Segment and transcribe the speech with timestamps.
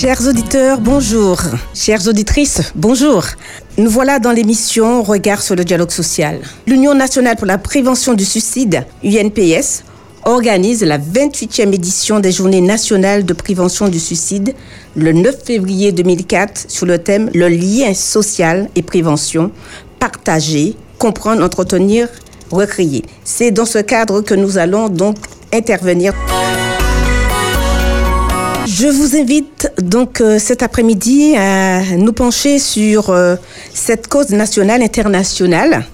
[0.00, 1.38] Chers auditeurs, bonjour.
[1.74, 3.22] Chères auditrices, bonjour.
[3.76, 6.40] Nous voilà dans l'émission Regard sur le dialogue social.
[6.66, 9.84] L'Union nationale pour la prévention du suicide, UNPS,
[10.24, 14.54] organise la 28e édition des Journées nationales de prévention du suicide
[14.96, 19.52] le 9 février 2004 sur le thème Le lien social et prévention,
[19.98, 22.08] partager, comprendre, entretenir,
[22.50, 23.04] recréer.
[23.22, 25.16] C'est dans ce cadre que nous allons donc
[25.52, 26.14] intervenir.
[28.66, 29.49] Je vous invite
[29.82, 33.36] donc euh, cet après-midi à nous pencher sur euh,
[33.74, 35.84] cette cause nationale internationale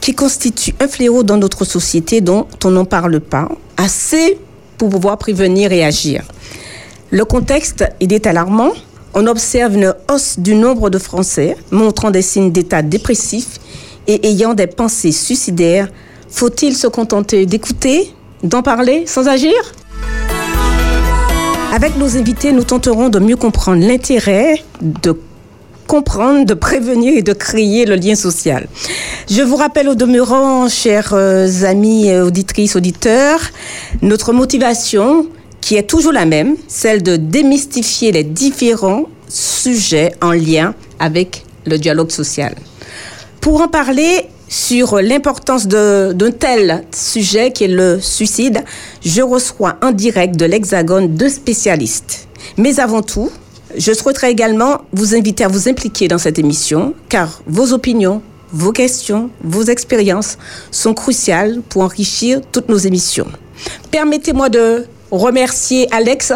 [0.00, 4.38] qui constitue un fléau dans notre société dont on n'en parle pas assez
[4.76, 6.22] pour pouvoir prévenir et agir.
[7.10, 8.72] Le contexte il est alarmant.
[9.14, 13.60] On observe une hausse du nombre de Français montrant des signes d'état dépressif
[14.06, 15.88] et ayant des pensées suicidaires.
[16.28, 18.12] Faut-il se contenter d'écouter,
[18.42, 19.54] d'en parler sans agir?
[21.74, 25.18] Avec nos invités, nous tenterons de mieux comprendre l'intérêt de
[25.88, 28.68] comprendre, de prévenir et de créer le lien social.
[29.28, 33.40] Je vous rappelle au demeurant, chers euh, amis, auditrices, auditeurs,
[34.02, 35.26] notre motivation
[35.60, 41.76] qui est toujours la même, celle de démystifier les différents sujets en lien avec le
[41.76, 42.54] dialogue social.
[43.40, 48.62] Pour en parler sur l'importance d'un tel sujet qui est le suicide,
[49.04, 52.28] je reçois en direct de l'Hexagone deux spécialistes.
[52.56, 53.32] Mais avant tout,
[53.76, 58.70] je souhaiterais également vous inviter à vous impliquer dans cette émission, car vos opinions, vos
[58.70, 60.38] questions, vos expériences
[60.70, 63.26] sont cruciales pour enrichir toutes nos émissions.
[63.90, 66.32] Permettez-moi de remercier Alex,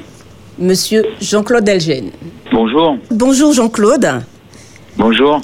[0.59, 2.11] Monsieur Jean-Claude Delgen.
[2.51, 2.97] Bonjour.
[3.11, 4.21] Bonjour Jean-Claude.
[4.97, 5.41] Bonjour.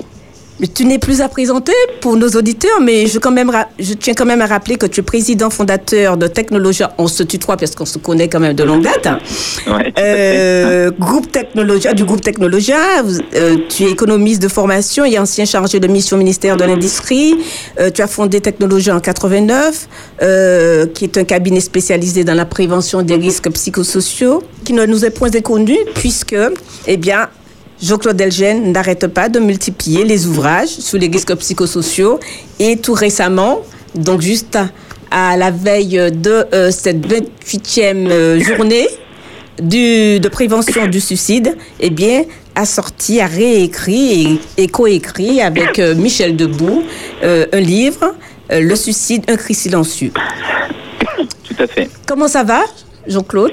[0.75, 4.25] Tu n'es plus à présenter pour nos auditeurs, mais je, quand même, je tiens quand
[4.25, 6.93] même à rappeler que tu es président fondateur de Technologia.
[6.99, 9.07] On se tutoie parce qu'on se connaît quand même de longue date.
[9.67, 12.77] Ouais, euh, groupe Technologia, du groupe Technologia.
[13.35, 17.35] Euh, tu es économiste de formation et ancien chargé de mission au ministère de l'Industrie.
[17.79, 19.87] Euh, tu as fondé Technologia en 89,
[20.21, 25.03] euh, qui est un cabinet spécialisé dans la prévention des risques psychosociaux, qui ne nous
[25.03, 26.35] est point inconnu puisque,
[26.87, 27.27] eh bien,
[27.81, 32.19] Jean-Claude Delgen n'arrête pas de multiplier les ouvrages sur les risques psychosociaux
[32.59, 33.61] et tout récemment,
[33.95, 34.57] donc juste
[35.11, 38.87] à, la veille de euh, cette 28e euh, journée
[39.61, 42.23] du, de prévention du suicide, eh bien,
[42.55, 46.83] a sorti, a réécrit et, coécrit avec euh, Michel Debout
[47.21, 48.15] un livre,
[48.49, 50.11] Le suicide, un cri silencieux.
[51.43, 51.89] Tout à fait.
[52.07, 52.61] Comment ça va,
[53.07, 53.51] Jean-Claude?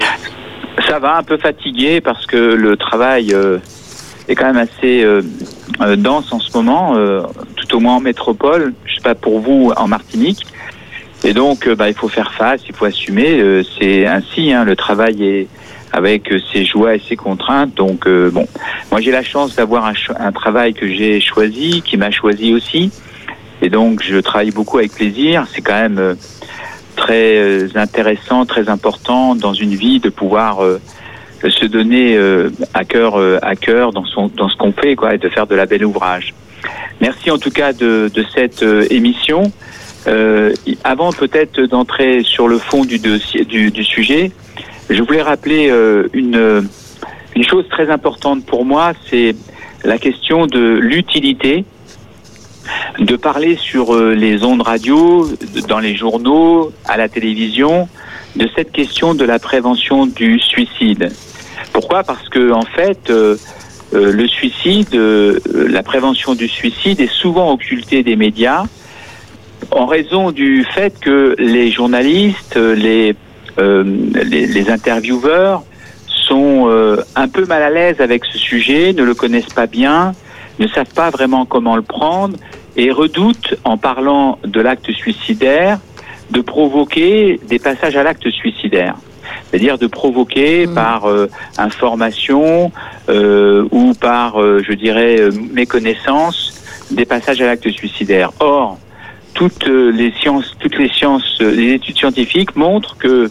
[0.87, 3.35] Ça va, un peu fatigué parce que le travail
[4.31, 5.21] est quand même assez euh,
[5.81, 7.21] euh, dense en ce moment, euh,
[7.55, 8.73] tout au moins en métropole.
[8.85, 10.45] Je sais pas pour vous en Martinique.
[11.23, 13.63] Et donc, bah, il faut faire face, il faut assumer.
[13.77, 15.47] c'est ainsi, hein, le travail est
[15.91, 17.75] avec ses joies et ses contraintes.
[17.75, 18.47] Donc, bon,
[18.89, 22.91] moi j'ai la chance d'avoir un, un, travail que j'ai choisi, qui m'a choisi aussi.
[23.61, 25.45] Et donc, je travaille beaucoup avec plaisir.
[25.53, 26.15] C'est quand même
[26.95, 30.63] très intéressant, très important dans une vie de pouvoir
[31.49, 35.15] se donner euh, à cœur euh, à cœur dans son dans ce qu'on fait quoi
[35.15, 36.33] et de faire de la belle ouvrage.
[36.99, 39.51] Merci en tout cas de, de cette euh, émission.
[40.83, 44.31] avant peut-être d'entrer sur le fond du dossier du, du sujet,
[44.89, 45.71] je voulais rappeler
[46.13, 46.67] une
[47.35, 49.35] une chose très importante pour moi, c'est
[49.83, 51.65] la question de l'utilité
[52.97, 55.27] de parler sur les ondes radio,
[55.67, 57.87] dans les journaux, à la télévision,
[58.35, 61.11] de cette question de la prévention du suicide.
[61.73, 63.37] Pourquoi Parce que en fait, euh,
[63.93, 68.65] euh, le suicide, euh, la prévention du suicide est souvent occultée des médias
[69.71, 73.15] en raison du fait que les journalistes, les,
[74.69, 75.63] intervieweurs
[76.07, 76.67] sont
[77.15, 80.13] un peu mal à l'aise avec ce sujet, ne le connaissent pas bien,
[80.59, 82.37] ne savent pas vraiment comment le prendre
[82.75, 85.79] et redoutent, en parlant de l'acte suicidaire,
[86.31, 88.95] de provoquer des passages à l'acte suicidaire.
[89.49, 90.73] C'est-à-dire de provoquer Mm.
[90.73, 92.71] par euh, information
[93.09, 96.61] euh, ou par, euh, je dirais, euh, méconnaissance
[96.91, 98.31] des passages à l'acte suicidaire.
[98.39, 98.77] Or,
[99.33, 103.29] toutes euh, les sciences, toutes les sciences, euh, les études scientifiques montrent que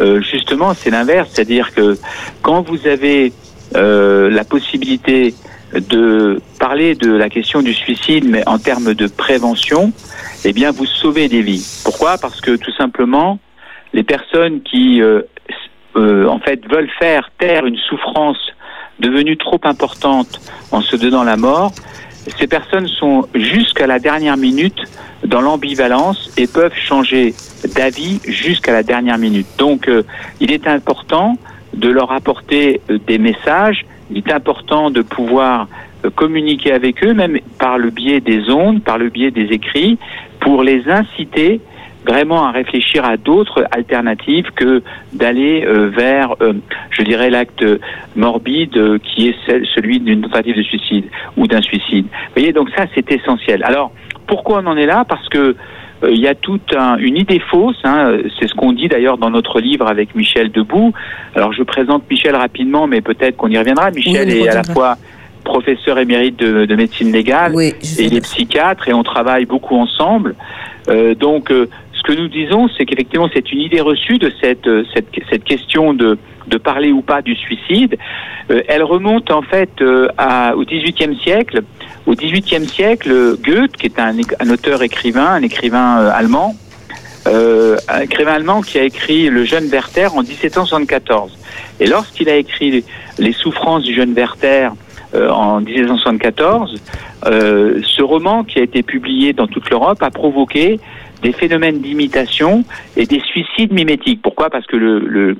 [0.00, 1.98] euh, justement c'est l'inverse, c'est-à-dire que
[2.42, 3.32] quand vous avez
[3.76, 5.34] euh, la possibilité
[5.72, 9.92] de parler de la question du suicide, mais en termes de prévention,
[10.44, 11.64] eh bien vous sauvez des vies.
[11.84, 12.18] Pourquoi?
[12.18, 13.38] Parce que tout simplement,
[13.92, 15.22] les personnes qui euh,
[15.96, 18.38] euh, en fait veulent faire taire une souffrance
[18.98, 20.40] devenue trop importante
[20.72, 21.72] en se donnant la mort,
[22.38, 24.82] ces personnes sont jusqu'à la dernière minute
[25.24, 27.34] dans l'ambivalence et peuvent changer
[27.74, 29.46] d'avis jusqu'à la dernière minute.
[29.58, 30.02] Donc, euh,
[30.40, 31.36] il est important
[31.74, 35.68] de leur apporter euh, des messages, il est important de pouvoir
[36.04, 39.98] euh, communiquer avec eux, même par le biais des ondes, par le biais des écrits,
[40.40, 41.60] pour les inciter
[42.06, 44.82] vraiment à réfléchir à d'autres alternatives que
[45.12, 46.54] d'aller euh, vers, euh,
[46.90, 47.64] je dirais, l'acte
[48.16, 51.04] morbide euh, qui est celle- celui d'une tentative de suicide
[51.36, 52.04] ou d'un suicide.
[52.06, 53.62] Vous voyez, donc ça, c'est essentiel.
[53.64, 53.92] Alors,
[54.26, 55.04] pourquoi on en est là?
[55.08, 55.56] Parce que
[56.08, 59.28] il y a toute un- une idée fausse, hein, c'est ce qu'on dit d'ailleurs dans
[59.28, 60.94] notre livre avec Michel Debout.
[61.34, 63.90] Alors je présente Michel rapidement, mais peut-être qu'on y reviendra.
[63.90, 64.96] Michel Oui, est à la fois
[65.44, 69.76] professeur émérite de, de médecine légale Oui, et il est psychiatre et on travaille beaucoup
[69.76, 70.34] ensemble.
[70.88, 71.68] Euh, donc, euh,
[72.00, 75.92] ce que nous disons, c'est qu'effectivement, c'est une idée reçue de cette, euh, cette, question
[75.92, 77.96] de, de parler ou pas du suicide.
[78.50, 80.08] Euh, elle remonte en fait euh,
[80.54, 81.62] au XVIIIe siècle.
[82.06, 86.56] Au XVIIIe siècle, Goethe, qui est un, un auteur écrivain, un écrivain allemand,
[87.26, 91.38] un écrivain allemand qui a écrit Le jeune Werther en 1774.
[91.78, 92.82] Et lorsqu'il a écrit
[93.18, 94.70] Les souffrances du jeune Werther
[95.14, 96.80] en 1774,
[97.26, 100.80] euh, ce roman qui a été publié dans toute l'Europe a provoqué
[101.22, 102.64] des phénomènes d'imitation
[102.96, 104.22] et des suicides mimétiques.
[104.22, 104.50] Pourquoi?
[104.50, 105.36] Parce que le,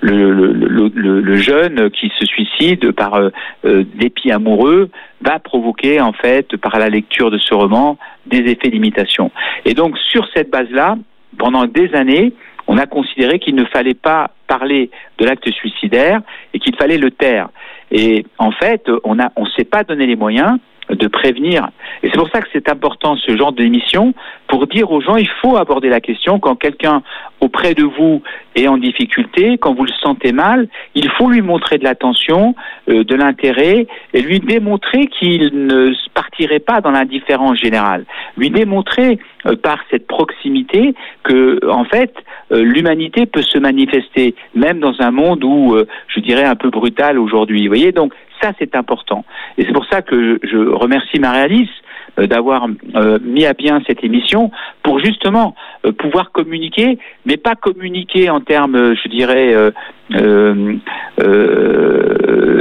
[0.00, 3.30] le, jeune qui se suicide par euh,
[3.64, 4.90] euh, dépit amoureux
[5.22, 9.30] va provoquer en fait par la lecture de ce roman des effets d'imitation.
[9.64, 10.96] Et donc sur cette base-là,
[11.38, 12.32] pendant des années,
[12.66, 16.20] on a considéré qu'il ne fallait pas parler de l'acte suicidaire
[16.54, 17.48] et qu'il fallait le taire.
[17.90, 20.58] Et en fait, on a, on s'est pas donné les moyens
[20.94, 21.68] de prévenir.
[22.02, 24.14] Et c'est pour ça que c'est important ce genre d'émission
[24.46, 27.02] pour dire aux gens il faut aborder la question quand quelqu'un
[27.40, 28.22] auprès de vous
[28.54, 32.54] est en difficulté, quand vous le sentez mal, il faut lui montrer de l'attention,
[32.88, 38.04] euh, de l'intérêt et lui démontrer qu'il ne partirait pas dans l'indifférence générale.
[38.36, 42.12] Lui démontrer euh, par cette proximité que en fait
[42.52, 46.70] euh, l'humanité peut se manifester même dans un monde où euh, je dirais un peu
[46.70, 47.62] brutal aujourd'hui.
[47.62, 49.24] Vous voyez donc ça c'est important.
[49.58, 51.70] Et c'est pour ça que je, remercie Marie-Alice
[52.18, 52.66] euh, d'avoir
[52.96, 54.50] euh, mis à bien cette émission
[54.82, 55.54] pour justement
[55.84, 59.54] euh, pouvoir communiquer, mais pas communiquer en termes, je dirais,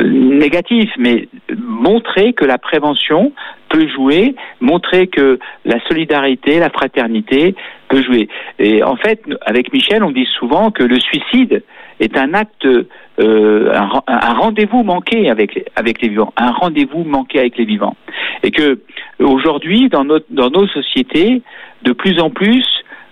[0.06, 1.28] négatifs, mais
[1.58, 3.31] montrer que la prévention
[3.69, 7.56] peut jouer, montrer que la solidarité, la fraternité
[7.88, 8.27] peut jouer.
[8.57, 11.63] Et en fait, avec Michel, on dit souvent que le suicide
[12.00, 17.39] est un acte, euh, un, un rendez-vous manqué avec, avec les vivants, un rendez-vous manqué
[17.39, 17.95] avec les vivants.
[18.44, 18.80] Et que
[19.19, 21.42] aujourd'hui, dans, dans nos sociétés,
[21.83, 22.66] de plus en plus,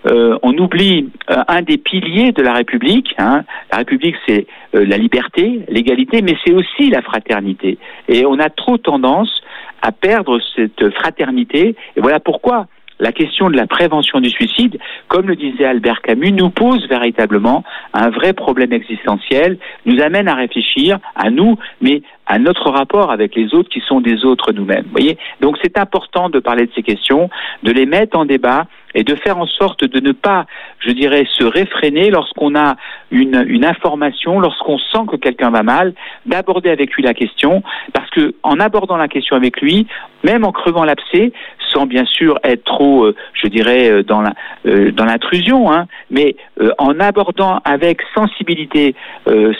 [0.05, 3.13] euh, on oublie euh, un des piliers de la République.
[3.17, 3.43] hein.
[3.71, 7.77] La République, c'est euh, la liberté, l'égalité, mais c'est aussi la fraternité.
[8.07, 9.41] Et on a trop tendance
[9.81, 11.75] à perdre cette fraternité.
[11.95, 12.67] Et voilà pourquoi
[12.99, 17.63] la question de la prévention du suicide, comme le disait Albert Camus, nous pose véritablement
[17.93, 23.35] un vrai problème existentiel, nous amène à réfléchir à nous, mais à notre rapport avec
[23.35, 24.85] les autres qui sont des autres nous-mêmes.
[24.91, 25.17] Voyez?
[25.41, 27.29] Donc c'est important de parler de ces questions,
[27.63, 28.65] de les mettre en débat
[28.95, 30.45] et de faire en sorte de ne pas,
[30.79, 32.75] je dirais, se réfréner lorsqu'on a
[33.11, 35.93] une, une information, lorsqu'on sent que quelqu'un va mal,
[36.25, 37.63] d'aborder avec lui la question,
[37.93, 39.87] parce que en abordant la question avec lui,
[40.23, 41.31] même en crevant l'abcès,
[41.73, 44.33] sans bien sûr être trop, euh, je dirais, euh, dans la,
[44.65, 48.95] euh, dans l'intrusion, hein, mais euh, en abordant avec sensibilité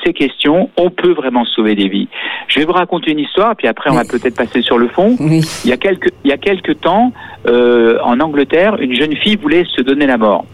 [0.04, 2.08] ces questions, on peut vraiment sauver des vies.
[2.48, 5.16] Je vais vous raconter une histoire, puis après on va peut-être passer sur le fond.
[5.20, 7.12] Il y a quelques, il y a quelques temps,
[7.46, 10.46] en Angleterre, une jeune fille voulait se donner la mort.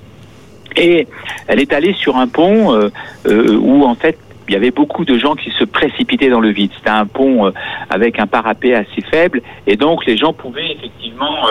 [0.75, 1.08] Et
[1.48, 2.89] elle est allée sur un pont euh,
[3.27, 4.17] euh, où, en fait,
[4.48, 6.72] il y avait beaucoup de gens qui se précipitaient dans le vide.
[6.75, 7.51] C'était un pont euh,
[7.89, 11.48] avec un parapet assez faible, et donc les gens pouvaient effectivement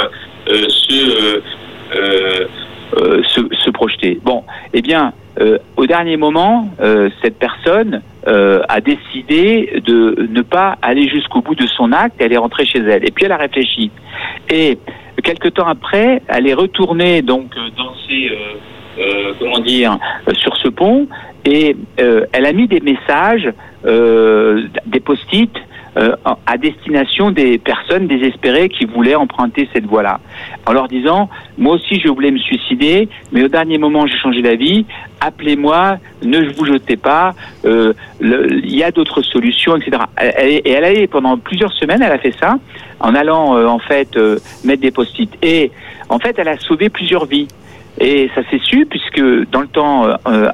[0.46, 1.50] se,
[2.92, 4.20] se, projeter.
[4.22, 5.14] Bon, eh bien,
[5.76, 6.68] au dernier moment,
[7.22, 12.38] cette personne a décidé de ne pas aller jusqu'au bout de son acte, elle est
[12.38, 13.06] rentrée chez elle.
[13.06, 13.90] Et puis elle a réfléchi.
[14.50, 14.78] Et
[15.22, 18.30] quelque temps après, elle est retournée donc euh, dans ses,
[18.98, 19.98] euh, comment dire,
[20.32, 21.08] sur ce pont,
[21.44, 23.52] et elle a mis des messages,
[23.84, 25.50] des post-it
[25.98, 30.20] euh, à destination des personnes désespérées qui voulaient emprunter cette voie-là,
[30.64, 34.40] en leur disant moi aussi je voulais me suicider, mais au dernier moment j'ai changé
[34.40, 34.86] d'avis.
[35.20, 37.34] Appelez-moi, ne vous jetez pas.
[37.66, 40.02] Euh, il y a d'autres solutions, etc.
[40.40, 42.56] et elle a pendant plusieurs semaines, elle a fait ça
[42.98, 44.18] en allant euh, en fait
[44.64, 45.30] mettre des post-it.
[45.42, 45.72] Et
[46.08, 47.48] en fait, elle a sauvé plusieurs vies.
[48.00, 49.20] Et ça s'est su puisque
[49.50, 50.06] dans le temps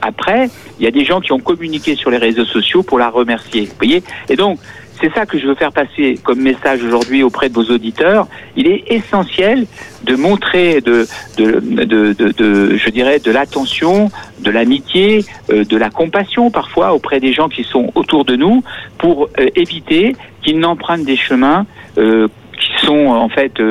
[0.02, 0.48] après,
[0.80, 3.66] il y a des gens qui ont communiqué sur les réseaux sociaux pour la remercier.
[3.66, 4.58] Vous voyez Et donc,
[5.00, 8.26] c'est ça que je veux faire passer comme message aujourd'hui auprès de vos auditeurs.
[8.56, 9.66] Il est essentiel
[10.02, 15.90] de montrer de, de, de, de, je dirais, de l'attention, de l'amitié, euh, de la
[15.90, 18.62] compassion parfois auprès des gens qui sont autour de nous
[18.98, 21.66] pour euh, éviter qu'ils n'empruntent des chemins
[21.98, 22.28] euh,
[22.58, 23.62] qui sont en fait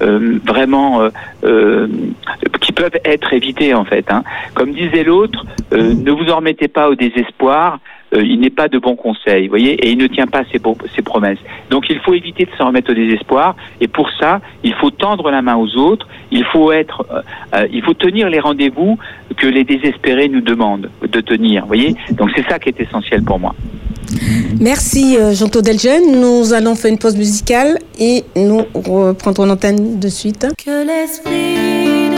[0.00, 1.08] vraiment
[2.60, 4.04] qui peuvent être évités en fait.
[4.10, 4.22] Hein.
[4.52, 7.78] Comme disait l'autre, ne vous en remettez pas au désespoir.
[8.14, 10.60] Euh, il n'est pas de bons conseils, voyez, et il ne tient pas ses,
[10.94, 11.38] ses promesses.
[11.70, 15.30] Donc il faut éviter de s'en remettre au désespoir, et pour ça, il faut tendre
[15.30, 17.22] la main aux autres, il faut être, euh,
[17.54, 18.98] euh, il faut tenir les rendez-vous
[19.36, 21.96] que les désespérés nous demandent de tenir, voyez.
[22.12, 23.54] Donc c'est ça qui est essentiel pour moi.
[24.60, 26.02] Merci Jean-Claude Delgen.
[26.20, 30.46] Nous allons faire une pause musicale et nous reprendrons l'antenne de suite.
[30.64, 32.13] Que l'esprit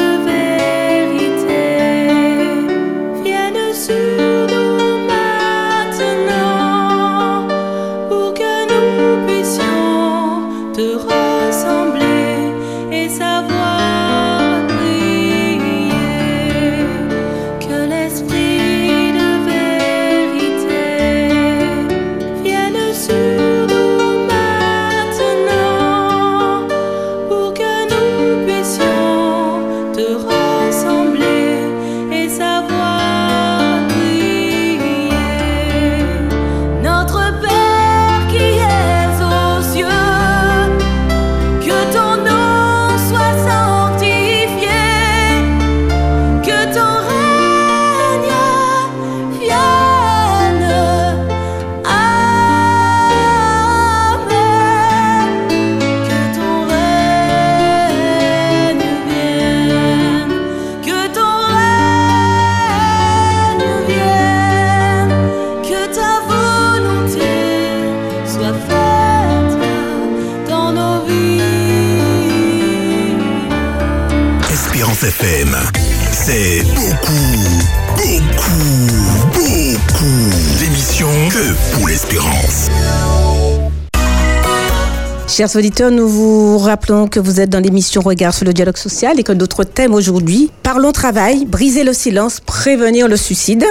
[85.36, 89.20] Chers auditeurs, nous vous rappelons que vous êtes dans l'émission Regard sur le dialogue social
[89.20, 93.62] et que notre thème aujourd'hui, parlons travail, briser le silence, prévenir le suicide.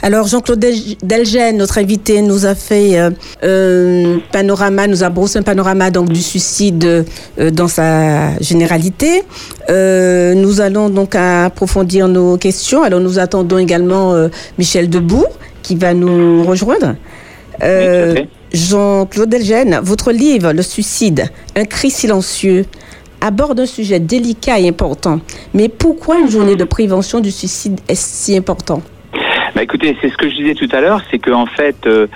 [0.00, 0.64] Alors Jean-Claude
[1.02, 6.08] Delgen, notre invité, nous a fait un euh, panorama, nous a brossé un panorama donc
[6.08, 9.24] du suicide euh, dans sa généralité.
[9.70, 12.84] Euh, nous allons donc approfondir nos questions.
[12.84, 14.14] Alors nous attendons également
[14.56, 15.26] Michel Debout
[15.64, 16.94] qui va nous rejoindre.
[18.52, 22.64] Jean-Claude Delgen, votre livre Le suicide, un cri silencieux,
[23.20, 25.20] aborde un sujet délicat et important.
[25.54, 28.82] Mais pourquoi une journée de prévention du suicide est si important?
[29.54, 32.06] Bah Écoutez, c'est ce que je disais tout à l'heure, c'est qu'en fait, euh,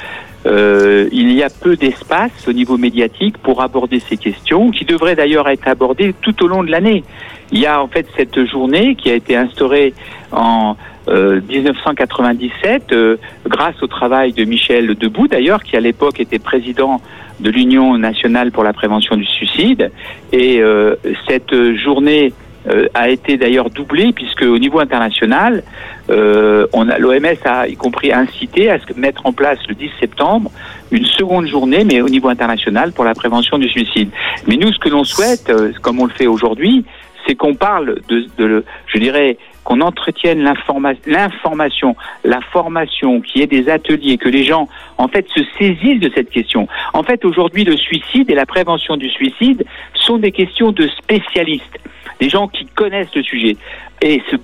[0.47, 5.17] euh, il y a peu d'espace au niveau médiatique pour aborder ces questions, qui devraient
[5.17, 7.05] d'ailleurs être abordées tout au long de l'année.
[7.51, 9.93] Il y a en fait cette journée qui a été instaurée
[10.33, 10.77] en
[11.09, 17.01] 1997, euh, euh, grâce au travail de Michel Debout d'ailleurs, qui à l'époque était président
[17.41, 19.91] de l'Union nationale pour la prévention du suicide.
[20.33, 20.95] Et euh,
[21.29, 22.33] cette journée
[22.95, 25.65] a été d'ailleurs doublée puisque au niveau international,
[26.09, 30.49] on a l'OMS a y compris incité à mettre en place le 10 septembre
[30.93, 34.11] une seconde journée, mais au niveau international pour la prévention du suicide.
[34.47, 36.85] Mais nous, ce que l'on souhaite, comme on le fait aujourd'hui,
[37.27, 40.42] c'est qu'on parle de, de, je dirais, qu'on entretienne
[41.07, 46.00] l'information, la formation, qu'il y ait des ateliers, que les gens, en fait, se saisissent
[46.00, 46.69] de cette question.
[46.92, 49.64] En fait, aujourd'hui, le suicide et la prévention du suicide
[49.95, 51.78] sont des questions de spécialistes,
[52.21, 53.57] des gens qui connaissent le sujet.
[54.00, 54.37] Et ce,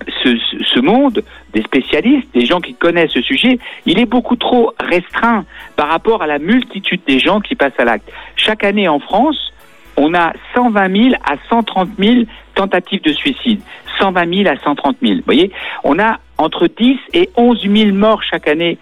[0.72, 5.44] ce, monde des spécialistes, des gens qui connaissent ce sujet, il est beaucoup trop restreint
[5.74, 8.08] par rapport à la multitude des gens qui passent à l'acte.
[8.36, 9.52] Chaque année en France,
[9.98, 12.22] on a 120 000 à 130 000
[12.54, 13.60] tentatives de suicide.
[13.98, 15.16] 120 000 à 130 000.
[15.16, 15.50] Vous voyez,
[15.84, 18.78] on a entre 10 et 11 000 morts chaque année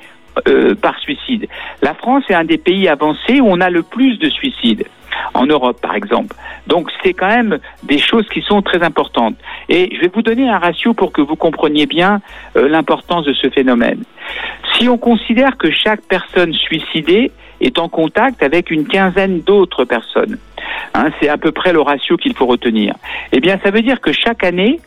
[0.46, 1.48] euh, par suicide.
[1.80, 4.84] La France est un des pays avancés où on a le plus de suicides.
[5.32, 6.36] en Europe par exemple.
[6.66, 9.36] Donc c'est quand même des choses qui sont très importantes.
[9.68, 12.20] Et je vais vous donner un ratio pour que vous compreniez bien
[12.56, 14.02] euh, l'importance de ce phénomène.
[14.74, 20.38] Si on considère que chaque personne suicidée est en contact avec une quinzaine d'autres personnes,
[20.94, 22.94] hein, c'est à peu près le ratio qu'il faut retenir.
[23.32, 24.80] Eh bien, ça veut dire que chaque année,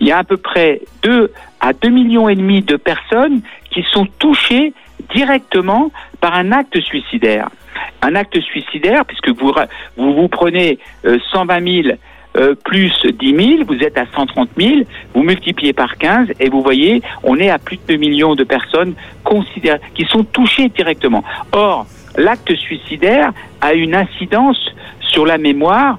[0.00, 3.40] il y a à peu près 2 à 2 millions et demi de personnes
[3.70, 4.72] qui sont touchées
[5.14, 5.90] directement
[6.20, 7.48] par un acte suicidaire.
[8.02, 9.52] Un acte suicidaire, puisque vous
[9.96, 11.96] vous, prenez euh, 120 000
[12.36, 14.80] euh, plus 10 000, vous êtes à 130 000,
[15.14, 18.44] vous multipliez par 15 et vous voyez, on est à plus de 2 millions de
[18.44, 18.94] personnes
[19.94, 21.22] qui sont touchées directement.
[21.52, 24.58] Or, l'acte suicidaire a une incidence
[25.00, 25.98] sur la mémoire,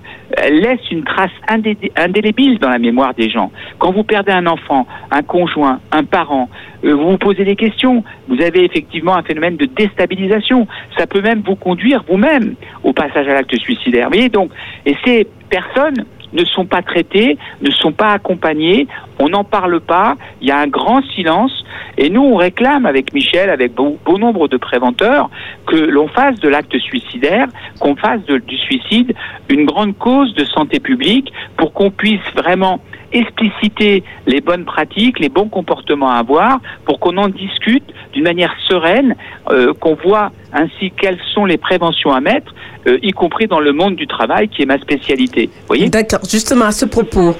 [0.49, 3.51] laisse une trace indé- indélébile dans la mémoire des gens.
[3.79, 6.49] Quand vous perdez un enfant, un conjoint, un parent,
[6.83, 8.03] euh, vous vous posez des questions.
[8.27, 10.67] Vous avez effectivement un phénomène de déstabilisation.
[10.97, 14.09] Ça peut même vous conduire vous-même au passage à l'acte suicidaire.
[14.09, 14.51] Vous voyez donc,
[14.85, 16.05] et ces personnes
[16.35, 18.87] ne sont pas traitées, ne sont pas accompagnées,
[19.19, 21.65] on n'en parle pas, il y a un grand silence,
[21.97, 25.29] et nous on réclame avec Michel, avec beau nombre de préventeurs,
[25.65, 27.47] que l'on fasse de l'acte suicidaire,
[27.79, 29.13] qu'on fasse du suicide
[29.49, 32.79] une grande cause de santé publique pour qu'on puisse vraiment
[33.21, 38.53] expliciter les bonnes pratiques, les bons comportements à avoir, pour qu'on en discute d'une manière
[38.69, 39.15] sereine,
[39.49, 42.53] euh, qu'on voit ainsi quelles sont les préventions à mettre,
[42.87, 45.49] euh, y compris dans le monde du travail qui est ma spécialité.
[45.67, 45.89] Voyez?
[45.89, 46.19] D'accord.
[46.29, 47.35] Justement, à ce propos,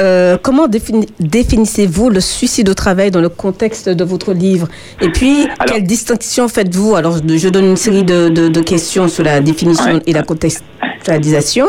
[0.00, 4.66] euh, comment défini- définissez-vous le suicide au travail dans le contexte de votre livre?
[5.00, 6.94] Et puis, Alors- quelle distinction faites-vous?
[6.94, 10.02] Alors, je je donne une série de, de- de questions sur la définition Ouais.
[10.06, 11.66] et la contextualisation.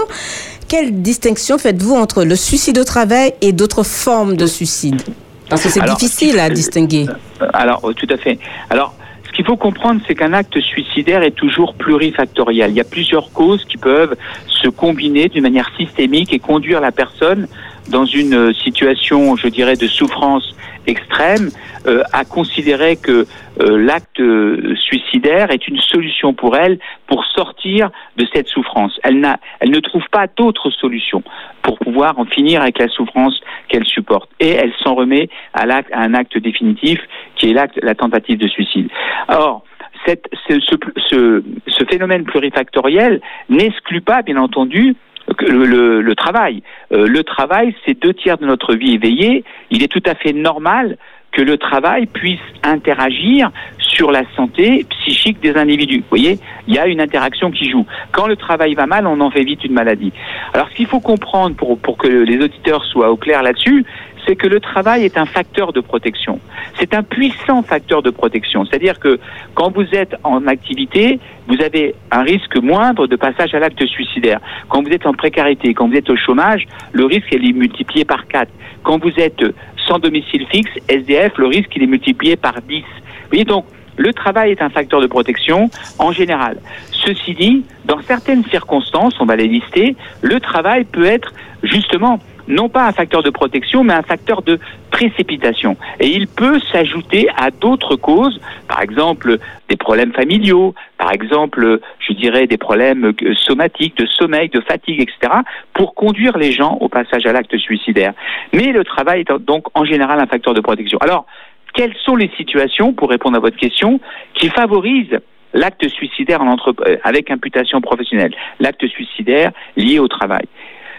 [0.70, 5.02] Quelle distinction faites-vous entre le suicide au travail et d'autres formes de suicide
[5.50, 7.08] Parce que c'est difficile à distinguer.
[7.42, 8.38] Euh, Alors, euh, tout à fait.
[8.70, 8.94] Alors,
[9.26, 12.70] ce qu'il faut comprendre, c'est qu'un acte suicidaire est toujours plurifactoriel.
[12.70, 14.16] Il y a plusieurs causes qui peuvent
[14.48, 17.48] se combiner d'une manière systémique et conduire la personne
[17.89, 20.55] dans une euh, situation, je dirais, de souffrance
[20.88, 21.50] extrême,
[21.88, 23.25] euh, à considérer que
[23.62, 29.00] euh, l'acte euh, suicidaire est une solution pour elle pour sortir de cette souffrance.
[29.03, 31.24] Elle, n'a, elle ne trouve pas d'autre solution
[31.62, 34.29] pour pouvoir en finir avec la souffrance qu'elle supporte.
[34.39, 36.99] Et elle s'en remet à, l'acte, à un acte définitif
[37.36, 38.89] qui est l'acte, la tentative de suicide.
[39.28, 39.63] Or,
[40.06, 40.75] cette, ce, ce,
[41.10, 44.95] ce, ce phénomène plurifactoriel n'exclut pas, bien entendu,
[45.39, 46.63] le, le, le travail.
[46.92, 49.44] Euh, le travail, c'est deux tiers de notre vie éveillée.
[49.70, 50.98] Il est tout à fait normal
[51.32, 56.00] que le travail puisse interagir sur la santé psychique des individus.
[56.00, 57.86] Vous voyez, il y a une interaction qui joue.
[58.12, 60.12] Quand le travail va mal, on en fait vite une maladie.
[60.54, 63.86] Alors, ce qu'il faut comprendre pour, pour que les auditeurs soient au clair là-dessus,
[64.30, 66.39] c'est que le travail est un facteur de protection.
[66.78, 68.63] C'est un puissant facteur de protection.
[68.63, 69.20] C'est-à-dire que
[69.56, 74.39] quand vous êtes en activité, vous avez un risque moindre de passage à l'acte suicidaire.
[74.68, 78.28] Quand vous êtes en précarité, quand vous êtes au chômage, le risque est multiplié par
[78.28, 78.52] 4.
[78.84, 79.44] Quand vous êtes
[79.88, 82.82] sans domicile fixe, SDF, le risque il est multiplié par 10.
[82.82, 82.86] Vous
[83.32, 83.65] voyez donc,
[83.98, 86.58] le travail est un facteur de protection en général.
[86.92, 92.68] Ceci dit, dans certaines circonstances, on va les lister, le travail peut être justement non
[92.68, 94.60] pas un facteur de protection, mais un facteur de
[94.92, 95.78] précipitation.
[96.00, 99.38] Et il peut s'ajouter à d'autres causes, par exemple
[99.70, 105.00] des problèmes familiaux, par exemple, je dirais, des problèmes euh, somatiques, de sommeil, de fatigue,
[105.00, 105.34] etc.,
[105.74, 108.14] pour conduire les gens au passage à l'acte suicidaire.
[108.52, 110.98] Mais le travail est donc en général un facteur de protection.
[111.00, 111.26] Alors,
[111.74, 114.00] quelles sont les situations, pour répondre à votre question,
[114.34, 115.20] qui favorisent
[115.54, 120.46] l'acte suicidaire euh, avec imputation professionnelle, l'acte suicidaire lié au travail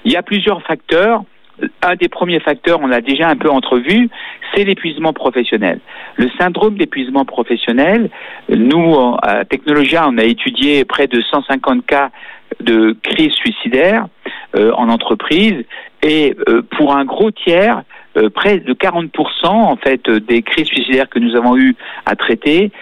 [0.04, 1.22] Il y a plusieurs facteurs.
[1.82, 4.08] Un des premiers facteurs, on l'a déjà un peu entrevu,
[4.54, 5.80] c'est l'épuisement professionnel.
[6.16, 8.10] Le syndrome d'épuisement professionnel,
[8.48, 12.10] nous, à Technologia, on a étudié près de 150 cas
[12.58, 14.06] de crise suicidaire
[14.56, 15.64] euh, en entreprise
[16.02, 17.82] et euh, pour un gros tiers,
[18.16, 22.72] euh, près de 40% en fait des crises suicidaires que nous avons eu à traiter,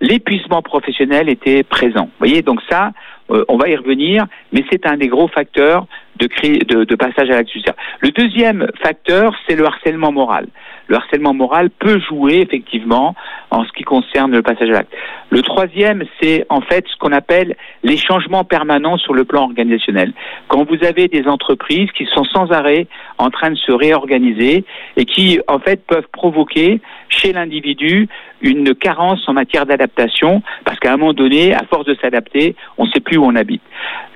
[0.00, 2.10] l'épuisement professionnel était présent.
[2.18, 2.92] Voyez, donc ça,
[3.30, 5.86] euh, on va y revenir, mais c'est un des gros facteurs
[6.18, 7.76] de, passage à l'acte suicidaire.
[8.00, 10.48] Le deuxième facteur, c'est le harcèlement moral.
[10.88, 13.14] Le harcèlement moral peut jouer effectivement
[13.50, 14.92] en ce qui concerne le passage à l'acte.
[15.30, 20.12] Le troisième, c'est en fait ce qu'on appelle les changements permanents sur le plan organisationnel.
[20.48, 22.86] Quand vous avez des entreprises qui sont sans arrêt
[23.18, 24.64] en train de se réorganiser
[24.96, 28.08] et qui en fait peuvent provoquer chez l'individu
[28.40, 32.86] une carence en matière d'adaptation parce qu'à un moment donné, à force de s'adapter, on
[32.86, 33.62] ne sait plus où on habite.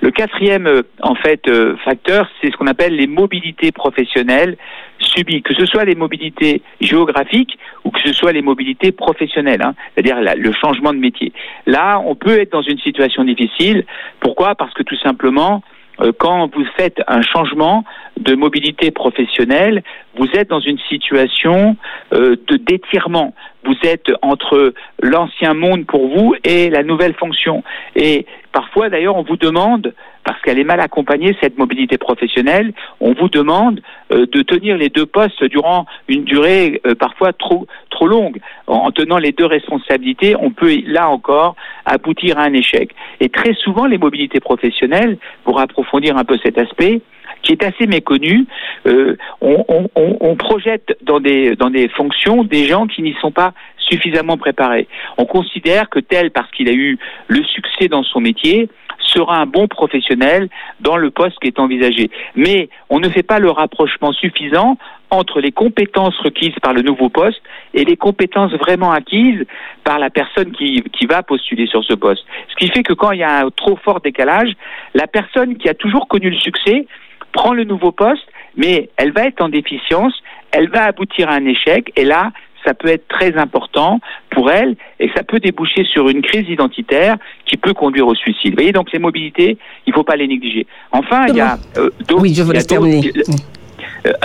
[0.01, 4.57] Le quatrième euh, en fait euh, facteur c'est ce qu'on appelle les mobilités professionnelles
[4.99, 9.75] subies, que ce soit les mobilités géographiques ou que ce soit les mobilités professionnelles, hein,
[9.93, 11.33] c'est-à-dire le changement de métier.
[11.65, 13.85] Là, on peut être dans une situation difficile.
[14.19, 14.55] Pourquoi?
[14.55, 15.61] Parce que tout simplement,
[16.01, 17.83] euh, quand vous faites un changement
[18.19, 19.83] de mobilité professionnelle,
[20.15, 21.75] vous êtes dans une situation
[22.13, 23.33] euh, de d'étirement.
[23.65, 27.63] Vous êtes entre l'ancien monde pour vous et la nouvelle fonction.
[27.95, 33.13] Et parfois, d'ailleurs, on vous demande, parce qu'elle est mal accompagnée, cette mobilité professionnelle, on
[33.13, 38.07] vous demande euh, de tenir les deux postes durant une durée euh, parfois trop, trop
[38.07, 38.39] longue.
[38.67, 42.91] En, en tenant les deux responsabilités, on peut, là encore, aboutir à un échec.
[43.19, 47.01] Et très souvent, les mobilités professionnelles, pour approfondir un peu cet aspect,
[47.41, 48.45] qui est assez méconnu,
[48.85, 53.15] euh, on, on- on- on projette dans des, dans des fonctions des gens qui n'y
[53.21, 54.87] sont pas suffisamment préparés.
[55.17, 58.69] On considère que tel, parce qu'il a eu le succès dans son métier,
[58.99, 60.47] sera un bon professionnel
[60.79, 62.09] dans le poste qui est envisagé.
[62.35, 64.77] Mais on ne fait pas le rapprochement suffisant
[65.11, 67.41] entre les compétences requises par le nouveau poste
[67.73, 69.45] et les compétences vraiment acquises
[69.83, 72.25] par la personne qui, qui va postuler sur ce poste.
[72.49, 74.51] Ce qui fait que quand il y a un trop fort décalage,
[74.95, 76.87] la personne qui a toujours connu le succès
[77.33, 80.13] prend le nouveau poste, mais elle va être en déficience,
[80.51, 82.31] elle va aboutir à un échec, et là,
[82.65, 87.17] ça peut être très important pour elle, et ça peut déboucher sur une crise identitaire
[87.45, 88.51] qui peut conduire au suicide.
[88.51, 90.65] Vous voyez, donc les mobilités, il ne faut pas les négliger.
[90.91, 91.89] Enfin, il y a euh.
[92.17, 93.11] Oui, je laisse terminer.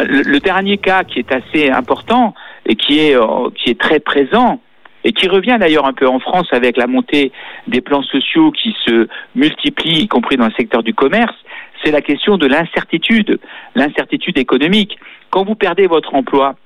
[0.05, 2.35] le dernier cas qui est assez important
[2.67, 4.61] et qui est, euh, qui est très présent
[5.05, 7.33] et qui revient d'ailleurs un peu en France avec la montée
[7.67, 11.35] des plans sociaux qui se multiplient, y compris dans le secteur du commerce,
[11.83, 13.39] c'est la question de l'incertitude,
[13.75, 14.99] l'incertitude économique.
[15.31, 16.57] Quand vous perdez votre emploi,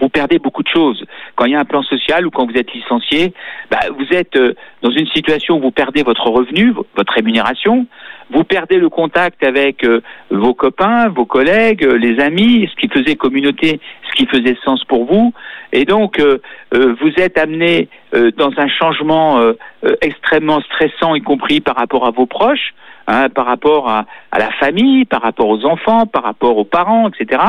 [0.00, 1.04] vous perdez beaucoup de choses.
[1.34, 3.34] Quand il y a un plan social ou quand vous êtes licencié,
[3.70, 7.86] bah, vous êtes euh, dans une situation où vous perdez votre revenu, vo- votre rémunération,
[8.30, 10.00] vous perdez le contact avec euh,
[10.30, 14.82] vos copains, vos collègues, euh, les amis, ce qui faisait communauté, ce qui faisait sens
[14.84, 15.34] pour vous.
[15.74, 16.20] Et donc,
[16.72, 17.88] vous êtes amené
[18.36, 19.40] dans un changement
[20.02, 22.74] extrêmement stressant, y compris par rapport à vos proches,
[23.06, 24.04] hein, par rapport à,
[24.36, 27.40] la famille, par rapport aux enfants, par rapport aux parents, etc.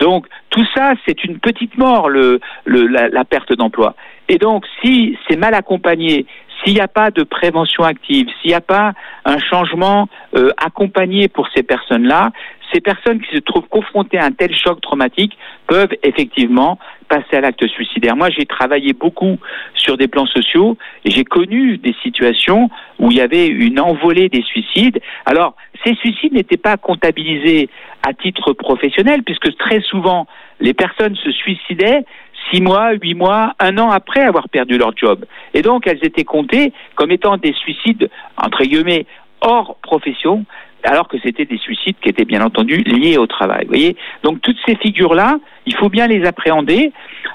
[0.00, 3.94] Donc, tout ça, c'est une petite mort, le, la perte d'emploi.
[4.28, 6.26] Et donc, si c'est mal accompagné,
[6.62, 8.92] s'il n'y a pas de prévention active, s'il n'y a pas
[9.24, 12.30] un changement euh, accompagné pour ces personnes-là,
[12.72, 15.36] ces personnes qui se trouvent confrontées à un tel choc traumatique
[15.66, 16.78] peuvent effectivement
[17.10, 18.16] passer à l'acte suicidaire.
[18.16, 19.36] Moi, j'ai travaillé beaucoup
[19.74, 22.70] sur des plans sociaux et j'ai connu des situations
[23.00, 25.00] où il y avait une envolée des suicides.
[25.26, 27.68] Alors, ces suicides n'étaient pas comptabilisés
[28.06, 30.26] à titre professionnel puisque très souvent,
[30.60, 32.04] les personnes se suicidaient
[32.50, 35.26] six mois, huit mois, un an après avoir perdu leur job.
[35.52, 39.06] Et donc, elles étaient comptées comme étant des suicides, entre guillemets,
[39.40, 40.44] hors profession,
[40.84, 43.66] alors que c'était des suicides qui étaient bien entendu liés au travail.
[43.66, 46.92] Voyez Donc, toutes ces figures-là, il faut bien les appréhender,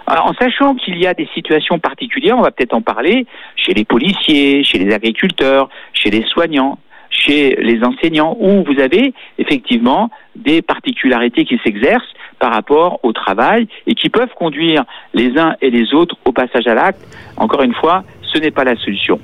[0.09, 3.73] euh, en sachant qu'il y a des situations particulières, on va peut-être en parler, chez
[3.73, 6.79] les policiers, chez les agriculteurs, chez les soignants,
[7.09, 13.67] chez les enseignants, où vous avez effectivement des particularités qui s'exercent par rapport au travail
[13.87, 17.01] et qui peuvent conduire les uns et les autres au passage à l'acte.
[17.37, 19.19] Encore une fois, ce n'est pas la solution.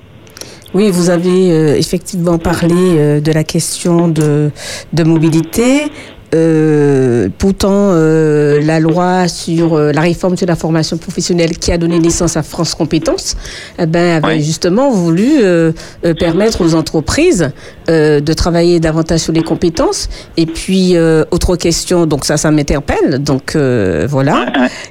[0.73, 4.51] Oui, vous avez euh, effectivement parlé euh, de la question de,
[4.93, 5.91] de mobilité.
[6.33, 11.77] Euh, pourtant, euh, la loi sur euh, la réforme sur la formation professionnelle qui a
[11.77, 13.35] donné naissance à France Compétences
[13.77, 14.41] eh ben, avait Oui.
[14.43, 15.71] justement voulu euh,
[16.05, 17.49] euh, permettre aux entreprises
[17.89, 20.07] euh, de travailler davantage sur les compétences.
[20.37, 23.19] Et puis, euh, autre question, donc ça, ça m'interpelle.
[23.21, 24.45] Donc, euh, voilà.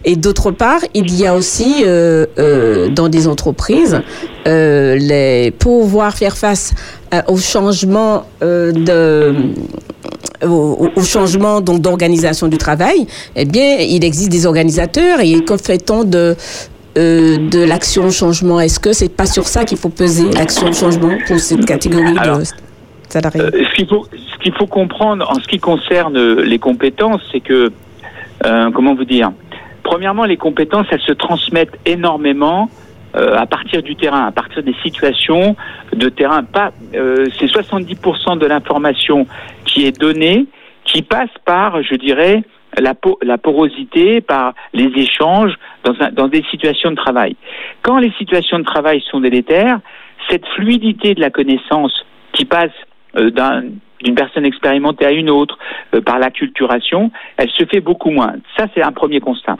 [0.04, 4.00] Et d'autre part, il y a aussi euh, euh, dans des entreprises,
[4.46, 6.72] euh, les, pour pouvoir faire face
[7.28, 9.34] au changement euh, de
[10.46, 15.56] au, au changement donc d'organisation du travail, eh bien, il existe des organisateurs et que
[15.56, 16.36] fait-on de
[16.98, 18.58] euh, de l'action changement?
[18.58, 22.38] Est-ce que c'est pas sur ça qu'il faut peser l'action changement pour cette catégorie Alors,
[22.38, 22.44] de
[23.08, 23.42] salariés?
[23.42, 27.70] Euh, ce qu'il faut, comprendre en ce qui concerne les compétences, c'est que,
[28.44, 29.30] euh, comment vous dire,
[29.84, 32.68] premièrement, les compétences, elles se transmettent énormément
[33.12, 35.56] à partir du terrain, à partir des situations
[35.92, 36.44] de terrain.
[36.44, 39.26] Pas, c'est 70% de l'information
[39.64, 40.46] qui est donnée,
[40.84, 42.42] qui passe par, je dirais,
[42.78, 47.36] la, la porosité, par les échanges dans, un- dans des situations de travail.
[47.82, 49.80] Quand les situations de travail sont délétères,
[50.28, 51.92] cette fluidité de la connaissance
[52.32, 52.70] qui passe
[53.16, 53.64] euh, d'un-
[54.02, 55.58] d'une personne expérimentée à une autre
[55.94, 58.34] euh, par l'acculturation, elle se fait beaucoup moins.
[58.56, 59.56] Ça, c'est un premier constat.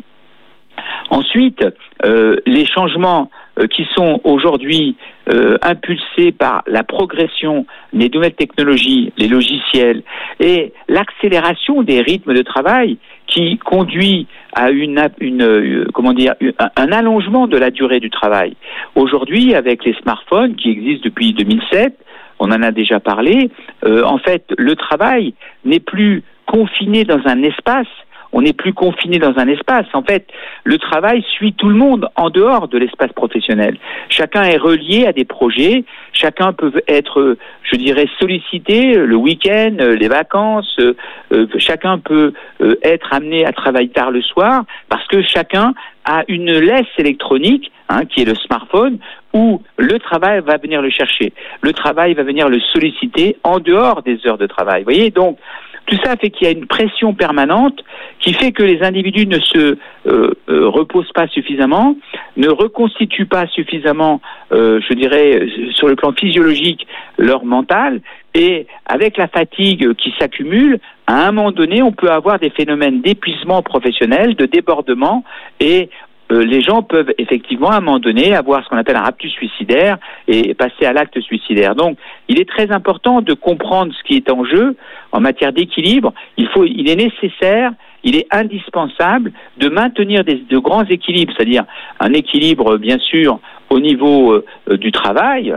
[1.11, 1.65] Ensuite,
[2.05, 3.31] euh, les changements
[3.71, 4.97] qui sont aujourd'hui
[5.29, 10.03] euh, impulsés par la progression des nouvelles technologies, les logiciels
[10.39, 16.93] et l'accélération des rythmes de travail qui conduit à une, euh, comment dire un, un
[16.93, 18.57] allongement de la durée du travail.
[18.95, 21.95] Aujourd'hui, avec les smartphones qui existent depuis 2007,
[22.41, 23.51] on en a déjà parlé.
[23.85, 25.35] euh, en fait, le travail
[25.65, 27.87] n'est plus confiné dans un espace.
[28.33, 29.87] On n'est plus confiné dans un espace.
[29.93, 30.29] En fait,
[30.65, 33.77] le travail suit tout le monde en dehors de l'espace professionnel.
[34.09, 35.85] Chacun est relié à des projets.
[36.13, 40.77] Chacun peut être, euh, je dirais, sollicité le week-end, euh, les vacances.
[40.79, 40.95] euh,
[41.33, 46.23] euh, chacun peut euh, être amené à travailler tard le soir parce que chacun a
[46.29, 48.99] une laisse électronique, hein, qui est le smartphone,
[49.33, 51.33] où le travail va venir le chercher.
[51.61, 54.83] Le travail va venir le solliciter en dehors des heures de travail.
[54.83, 55.39] Voyez, donc
[55.87, 57.83] tout ça fait qu'il y a une pression permanente
[58.21, 61.97] qui fait que les individus ne se euh, euh, reposent pas suffisamment,
[62.37, 64.21] ne reconstituent pas suffisamment,
[64.53, 66.87] euh, je dirais, sur le plan physiologique,
[67.19, 68.01] leur mental,
[68.35, 73.01] et avec la fatigue qui s'accumule, à un moment donné, on peut avoir des phénomènes
[73.01, 75.25] d'épuisement professionnel, de débordement,
[75.59, 75.91] et
[76.31, 79.33] euh, les gens peuvent effectivement à un moment donné avoir ce qu'on appelle un raptus
[79.33, 81.75] suicidaire et passer à l'acte suicidaire.
[81.75, 84.77] Donc, il est très important de comprendre ce qui est en jeu
[85.13, 86.13] en matière d'équilibre.
[86.37, 87.73] Il faut, il est nécessaire,
[88.05, 91.65] il est indispensable de maintenir des, de grands équilibres, c'est-à-dire
[91.99, 93.41] un équilibre bien sûr
[93.71, 95.55] au niveau euh, du travail,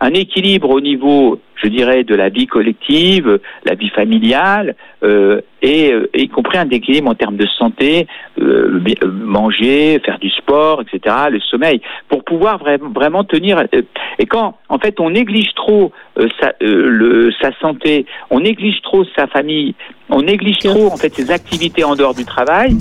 [0.00, 5.92] un équilibre au niveau, je dirais, de la vie collective, la vie familiale, euh, et
[5.92, 8.06] euh, y compris un équilibre en termes de santé,
[8.40, 13.58] euh, manger, faire du sport, etc., le sommeil, pour pouvoir vra- vraiment tenir.
[13.58, 13.82] euh,
[14.18, 18.82] et quand, en fait, on néglige trop euh, sa, euh, le, sa santé, on néglige
[18.82, 19.74] trop sa famille,
[20.10, 22.76] on néglige trop en fait ses activités en dehors du travail.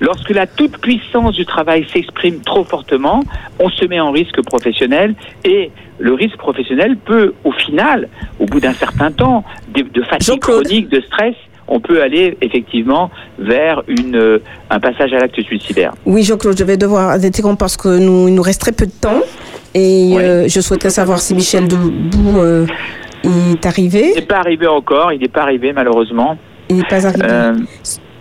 [0.00, 3.22] Lorsque la toute puissance du travail s'exprime trop fortement,
[3.58, 8.08] on se met en risque professionnel et le risque professionnel peut, au final,
[8.38, 11.34] au bout d'un certain temps, de, de fatigue chronique, de stress,
[11.66, 14.38] on peut aller effectivement vers une, euh,
[14.70, 15.92] un passage à l'acte suicidaire.
[16.06, 18.92] Oui, Jean-Claude, je vais devoir interrompre parce que nous, il nous reste très peu de
[18.92, 19.20] temps.
[19.74, 20.16] Et Oui.
[20.18, 22.66] euh, je souhaiterais savoir si Michel Debout euh,
[23.24, 24.12] est arrivé.
[24.14, 26.38] Il n'est pas arrivé encore, il n'est pas arrivé malheureusement.
[26.70, 27.26] Il n'est pas arrivé.
[27.28, 27.54] Euh,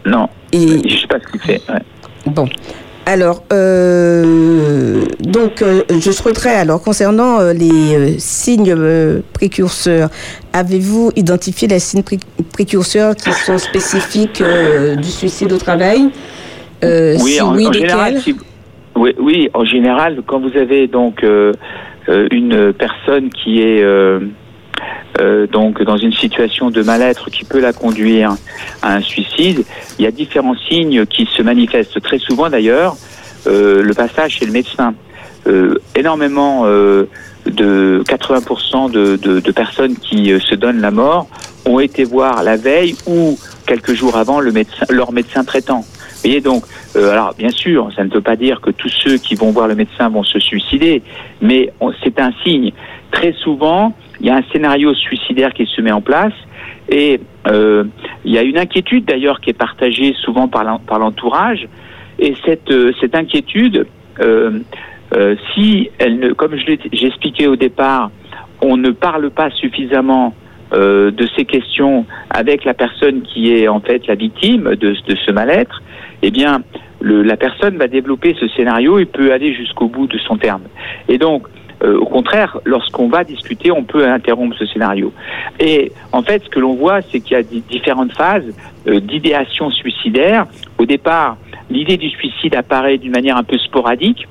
[0.08, 1.62] non, Et je ne sais pas ce qu'il fait.
[1.70, 1.82] ouais.
[2.26, 2.48] Bon.
[3.06, 8.76] Alors, euh, donc, euh, je souhaiterais, alors, concernant euh, les signes
[9.34, 10.10] précurseurs,
[10.52, 12.20] avez-vous identifié les signes pré-
[12.52, 14.44] précurseurs qui sont spécifiques
[14.98, 16.10] du suicide au travail?
[16.84, 18.36] Oui, si en, oui, en général, si-
[18.96, 21.24] oui, oui, en général, quand vous avez donc
[22.32, 23.84] une personne qui est
[25.20, 28.36] euh, donc dans une situation de mal-être qui peut la conduire
[28.82, 29.64] à un suicide,
[29.98, 32.96] il y a différents signes qui se manifestent très souvent d'ailleurs.
[33.48, 34.94] euh, le passage chez le médecin,
[35.48, 37.08] Euh, énormément euh,
[37.46, 41.28] de 80% de, de, de personnes qui euh, se donnent la mort
[41.66, 45.84] ont été voir la veille ou quelques jours avant le médecin, leur médecin traitant.
[45.88, 46.64] Vous voyez donc,
[46.98, 49.68] euh, alors bien sûr, ça ne veut pas dire que tous ceux qui vont voir
[49.70, 51.02] le médecin vont se suicider,
[51.40, 51.72] mais
[52.04, 52.72] c'est un signe.
[53.12, 56.34] Très souvent, il y a un scénario suicidaire qui se met en place
[56.90, 57.84] et euh,
[58.26, 61.68] il y a une inquiétude d'ailleurs qui est partagée souvent par l'en- par l'entourage
[62.20, 63.86] et cette, euh, cette inquiétude,
[64.22, 64.60] euh,
[65.14, 68.10] euh, si elle ne, comme j'ai expliqué au départ,
[68.62, 70.34] on ne parle pas suffisamment
[70.74, 75.16] euh, de ces questions avec la personne qui est en fait la victime de, de
[75.26, 75.82] ce mal-être,
[76.24, 76.64] eh bien,
[77.00, 80.64] le, la personne va développer ce scénario et peut aller jusqu'au bout de son terme.
[81.08, 81.48] Et donc,
[81.84, 85.14] euh, au contraire, lorsqu'on va discuter, on peut interrompre ce scénario.
[85.60, 88.52] Et en fait, ce que l'on voit, c'est qu'il y a di- différentes phases
[88.88, 90.48] euh, d'idéation suicidaire.
[90.78, 91.38] Au départ,
[91.70, 94.28] l'idée du suicide apparaît d'une manière un peu sporadique,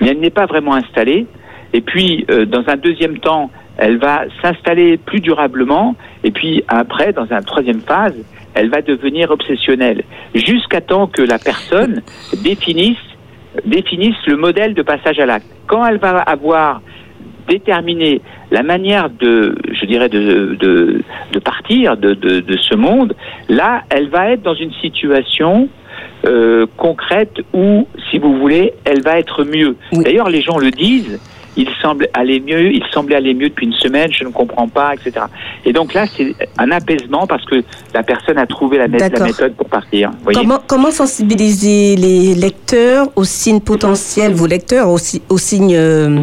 [0.00, 1.26] mais elle n'est pas vraiment installée.
[1.72, 5.96] Et puis, euh, dans un deuxième temps, elle va s'installer plus durablement.
[6.24, 8.16] Et puis après, dans une troisième phase,
[8.54, 10.02] elle va devenir obsessionnelle,
[10.34, 12.02] jusqu'à temps que la personne
[12.42, 12.96] définisse,
[13.64, 15.46] définisse le modèle de passage à l'acte.
[15.66, 16.80] Quand elle va avoir
[17.48, 23.14] déterminé la manière de, je dirais, de, de, de partir de, de, de ce monde,
[23.48, 25.68] là, elle va être dans une situation
[26.26, 29.76] euh, concrète où, si vous voulez, elle va être mieux.
[29.92, 30.04] Oui.
[30.04, 31.20] D'ailleurs, les gens le disent.
[31.60, 34.94] Il semble aller mieux, il semblait aller mieux depuis une semaine, je ne comprends pas,
[34.94, 35.26] etc.
[35.64, 39.68] Et donc là, c'est un apaisement parce que la personne a trouvé la, méthode pour
[39.68, 40.12] partir.
[40.32, 46.22] Comment, comment sensibiliser les lecteurs aux signes potentiels, vos lecteurs aux, si- aux signes euh,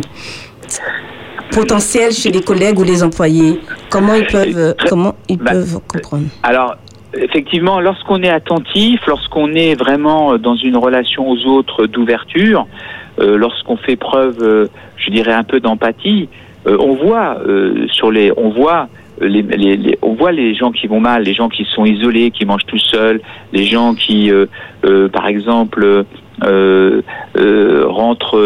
[1.52, 3.60] potentiels chez les collègues ou les employés?
[3.90, 6.26] Comment ils peuvent, euh, Très- comment ils bah, peuvent comprendre?
[6.44, 6.76] Alors,
[7.14, 13.78] effectivement, lorsqu'on est attentif, lorsqu'on est vraiment dans une relation aux autres d'ouverture, euh, lorsqu'on
[13.78, 16.30] fait preuve, euh, je dirais un peu d'empathie,
[16.68, 18.88] euh, on voit euh, sur les, on voit
[19.22, 22.32] les, les- les- on voit les gens qui vont mal, les gens qui sont isolés,
[22.32, 23.22] qui mangent tout seuls,
[23.54, 24.46] les gens qui, euh,
[24.86, 26.04] euh, par exemple,
[26.44, 27.02] euh,
[27.38, 28.38] euh, rentrent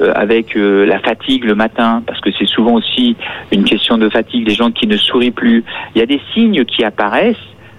[0.00, 3.16] euh, avec euh, la fatigue le matin, parce que c'est souvent aussi
[3.52, 5.62] une question de fatigue, des gens qui ne sourient plus.
[5.94, 7.36] Il y a des signes qui apparaissent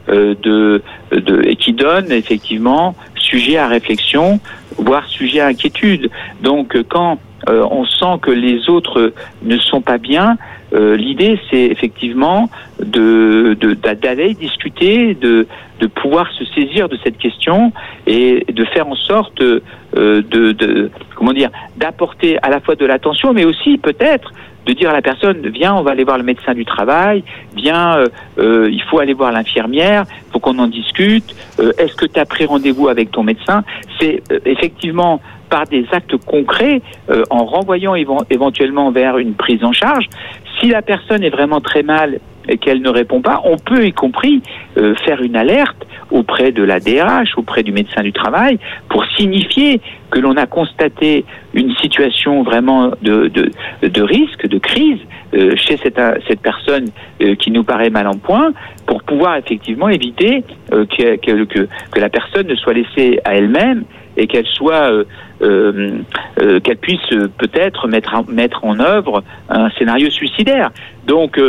[0.09, 0.81] euh, de,
[1.11, 4.39] de, et qui donnent effectivement sujet à réflexion,
[4.77, 6.09] voire sujet à inquiétude.
[6.41, 9.13] Donc euh, quand euh, on sent que les autres
[9.43, 10.37] ne sont pas bien,
[10.73, 12.49] euh, l'idée c'est effectivement
[12.79, 15.47] de de- d'aller discuter, de
[15.79, 17.71] de pouvoir se saisir de cette question
[18.07, 19.61] et de faire en sorte euh,
[19.93, 24.31] de, de comment dire d'apporter à la fois de l'attention, mais aussi peut-être
[24.65, 27.23] de dire à la personne viens on va aller voir le médecin du travail,
[27.55, 28.05] viens euh,
[28.39, 30.03] euh, il faut aller voir l'infirmière,
[30.33, 31.33] faut qu'on en discute.
[31.59, 33.63] Euh, Est-ce que tu as pris rendez-vous avec ton médecin?
[33.99, 39.63] C'est euh, effectivement par des actes concrets, euh, en renvoyant éven- éventuellement vers une prise
[39.63, 40.05] en charge.
[40.59, 43.91] Si la personne est vraiment très mal et qu'elle ne répond pas, on peut y
[43.91, 44.41] compris
[44.77, 48.57] euh, faire une alerte auprès de la DRH, auprès du médecin du travail,
[48.89, 53.51] pour signifier que l'on a constaté une situation vraiment de, de,
[53.87, 54.99] de risque, de crise
[55.33, 56.85] euh, chez cette, cette personne
[57.39, 58.53] qui nous paraît mal en point,
[58.85, 63.83] pour pouvoir effectivement éviter que, que la personne ne soit laissée à elle-même
[64.17, 65.05] et qu'elle soit euh,
[65.41, 65.99] euh,
[66.41, 70.71] euh, qu'elle puisse peut-être mettre mettre en œuvre un scénario suicidaire.
[71.05, 71.39] Donc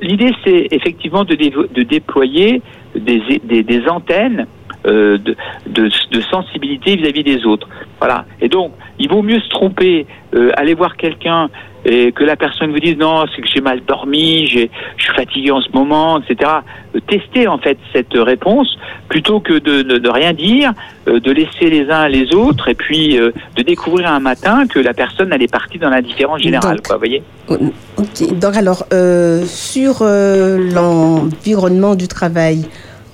[0.00, 1.34] l'idée c'est effectivement de,
[1.82, 2.62] déployer
[2.94, 4.46] des antennes
[4.86, 7.68] euh, de, de, de sensibilité vis-à-vis des autres.
[7.98, 8.24] Voilà.
[8.40, 11.50] Et donc, il vaut mieux se tromper, euh, aller voir quelqu'un
[11.84, 15.14] et que la personne vous dise non, c'est que j'ai mal dormi, j'ai, je suis
[15.14, 16.50] fatigué en ce moment, etc.
[16.94, 20.72] Euh, Tester en fait cette réponse plutôt que de, de, de rien dire,
[21.08, 24.78] euh, de laisser les uns les autres et puis euh, de découvrir un matin que
[24.78, 26.76] la personne elle est partie dans l'indifférence générale.
[26.76, 28.38] Donc, Quoi, voyez Ok.
[28.38, 32.64] Donc alors, euh, sur l'environnement du travail,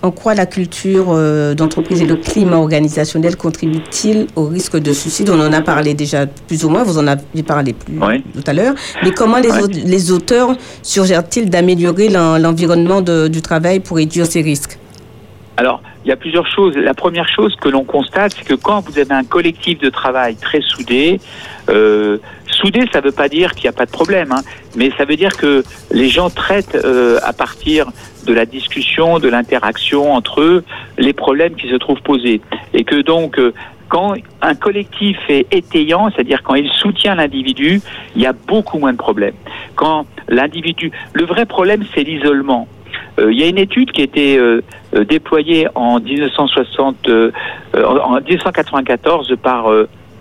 [0.03, 5.29] en quoi la culture euh, d'entreprise et le climat organisationnel contribuent-ils au risque de suicide?
[5.31, 8.23] On en a parlé déjà plus ou moins, vous en avez parlé plus Oui.
[8.33, 8.75] tout à l'heure.
[9.03, 14.79] Mais comment les, auteurs suggèrent-ils d'améliorer l'en- l'environnement du travail pour réduire ces risques?
[15.57, 16.77] Alors, il y a plusieurs choses.
[16.77, 20.37] La première chose que l'on constate, c'est que quand vous avez un collectif de travail
[20.37, 21.21] très soudé,
[21.69, 24.43] euh, soudé, ça ne veut pas dire qu'il n'y a pas de problème, hein,
[24.77, 27.89] mais ça veut dire que les gens traitent euh, à partir
[28.29, 30.65] de la discussion, de l'interaction entre eux,
[30.99, 32.41] les problèmes qui se trouvent posés.
[32.75, 33.55] Et que donc, euh,
[33.89, 37.81] quand un collectif est étayant, c'est-à-dire quand il soutient l'individu,
[38.15, 39.35] il y a beaucoup moins de problèmes.
[39.77, 42.69] Quand l'individu, le vrai problème, c'est l'isolement.
[43.19, 44.61] Euh, il y a une étude qui a été euh,
[45.09, 47.09] déployée en 1960,
[47.75, 49.71] en en 1994 par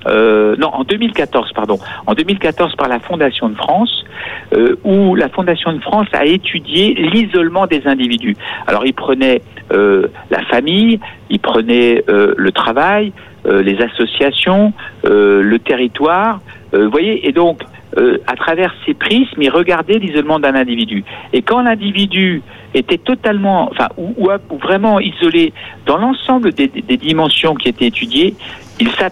[0.06, 4.06] euh, non en 2014 pardon en 2014 par la Fondation de France
[4.54, 8.36] euh, où la Fondation de France a étudié l'isolement des individus.
[8.68, 9.42] Alors il prenait
[9.74, 13.12] euh, la famille, il prenait euh, le travail,
[13.46, 14.74] euh, les associations,
[15.06, 16.40] euh, le territoire,
[16.74, 17.62] vous voyez et donc
[17.98, 21.04] euh, à travers ces prismes, il regardait l'isolement d'un individu.
[21.34, 24.30] Et quand l'individu était totalement, enfin, ou,
[24.62, 25.54] vraiment isolé
[25.86, 28.36] dans l'ensemble des, dimensions qui étaient étudiées,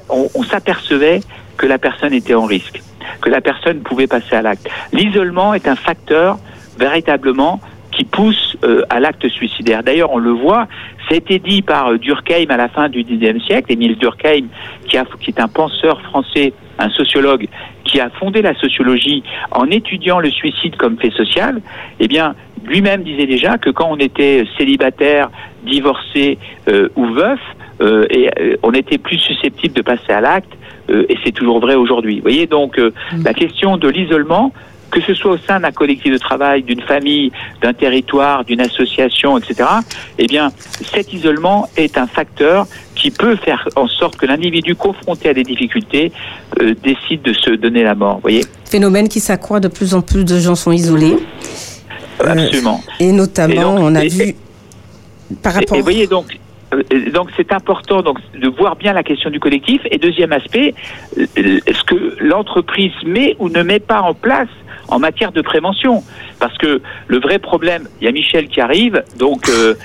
[0.10, 1.22] on s'apercevait
[1.58, 2.82] que la personne était en risque,
[3.22, 4.70] que la personne pouvait passer à l'acte.
[4.94, 6.38] L'isolement est un facteur
[6.78, 7.62] véritablement
[7.96, 9.84] qui pousse euh, à l'acte suicidaire.
[9.84, 10.68] D'ailleurs, on le voit,
[11.12, 14.48] été dit par euh, Durkheim à la fin du XIXe siècle, Émile Durkheim,
[14.88, 17.48] qui, a, qui est un penseur français, un sociologue,
[17.84, 21.62] qui a fondé la sociologie en étudiant le suicide comme fait social,
[22.00, 25.30] eh bien, lui-même disait déjà que quand on était célibataire,
[25.64, 27.40] divorcé euh, ou veuf,
[27.82, 30.52] euh, et, euh, on était plus susceptible de passer à l'acte,
[30.90, 32.18] euh, et c'est toujours vrai aujourd'hui.
[32.18, 32.92] Vous voyez, donc euh,
[33.24, 34.54] la question de l'isolement,
[34.92, 39.38] que ce soit au sein d'un collectif de travail, d'une famille, d'un territoire, d'une association,
[39.38, 39.68] etc.,
[40.18, 40.52] eh bien,
[40.94, 45.44] cet isolement est un facteur qui peut faire en sorte que l'individu confronté à des
[45.44, 46.12] difficultés
[46.62, 48.20] euh, décide de se donner la mort.
[48.22, 51.18] Voyez Phénomène qui s'accroît, de plus en plus de gens sont isolés.
[52.24, 52.82] Euh, Absolument.
[53.00, 54.36] et notamment, Et donc, on a et- vu et-
[55.44, 55.78] par rapport.
[55.78, 56.38] et voyez donc,
[56.74, 59.82] euh, donc c'est important donc de voir bien la question du collectif.
[59.92, 60.74] Et deuxième aspect,
[61.18, 64.48] euh, ce que l'entreprise met ou ne met pas en place
[64.88, 66.04] en matière de prévention.
[66.40, 69.76] Parce que le vrai problème, il y a Michel qui arrive, donc euh,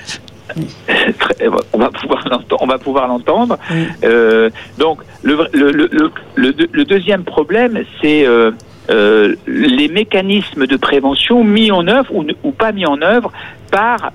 [1.73, 2.61] on va pouvoir l'entendre.
[2.61, 3.57] On va pouvoir l'entendre.
[3.69, 3.85] Oui.
[4.03, 8.51] Euh, donc le, le, le, le, deuxième problème, c'est euh,
[8.89, 13.31] euh, les mécanismes de prévention mis en œuvre ou, ou pas mis en œuvre
[13.71, 14.11] par,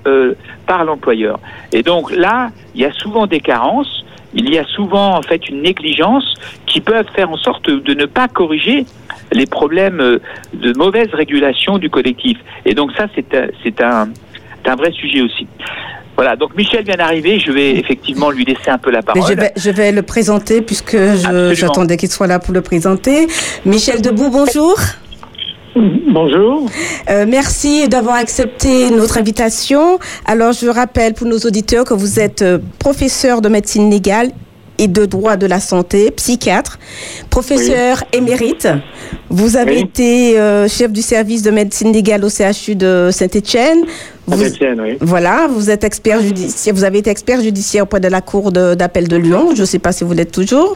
[0.67, 1.39] par l'employeur.
[1.71, 5.47] Et donc là, il y a souvent des carences il y a souvent en fait
[5.49, 6.33] une négligence
[6.65, 8.85] qui peut faire en sorte de ne pas corriger
[9.31, 10.19] les problèmes euh,
[10.53, 12.37] de mauvaise régulation du collectif.
[12.65, 14.09] Et donc ça, c'est un, c'est un,
[14.63, 15.47] c'est un vrai sujet aussi.
[16.15, 19.21] Voilà, donc Michel vient d'arriver, je vais effectivement lui laisser un peu la parole.
[19.29, 20.97] je, vais, je vais le présenter puisque
[21.53, 23.27] j'attendais qu'il soit là pour le présenter.
[23.65, 24.75] Michel Debout, bonjour.
[26.07, 26.65] Bonjour.
[27.09, 29.99] Euh, merci d'avoir accepté notre invitation.
[30.25, 34.31] Alors, je rappelle pour nos auditeurs que vous êtes euh, professeur de médecine légale
[34.79, 36.77] et de droit de la santé, psychiatre,
[37.29, 38.67] professeur émérite.
[39.29, 39.81] Vous avez Oui.
[39.81, 43.79] été euh, chef du service de médecine légale au CHU de Saint-Étienne.
[44.29, 44.97] Saint-Étienne, oui.
[45.01, 49.07] voilà, vous êtes expert judiciaire, vous avez été expert judiciaire auprès de la Cour d'appel
[49.07, 49.49] de, Lyon.
[49.55, 50.75] Je ne sais pas si vous l'êtes toujours.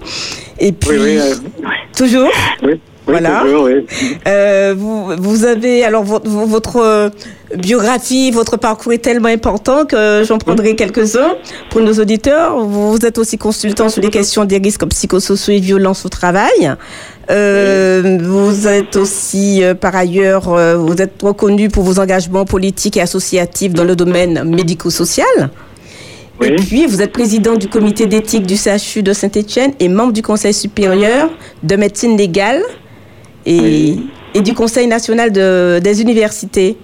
[0.60, 2.30] Et puis, Oui, oui, toujours.
[2.64, 2.80] oui.
[3.12, 3.42] Voilà.
[3.42, 3.86] toujours, oui.
[4.28, 7.10] Euh, vous, vous avez alors votre, votre euh,
[7.58, 11.36] biographie, votre parcours est tellement important que j'en prendrai quelques-uns
[11.70, 12.60] pour nos auditeurs.
[12.60, 16.76] Vous, êtes aussi consultant sur les questions des risques psychosociaux et violences au travail.
[17.30, 22.98] Euh, vous êtes aussi, euh, par ailleurs, euh, vous êtes reconnu pour vos engagements politiques
[22.98, 25.50] et associatifs dans le domaine médico-social.
[26.44, 30.24] Et puis, vous êtes président du comité d'éthique du CHU de Saint-Etienne et membre du
[30.24, 31.30] Conseil supérieur
[31.62, 32.64] de médecine légale
[33.46, 33.96] et,
[34.34, 36.78] et du Conseil national de- des universités.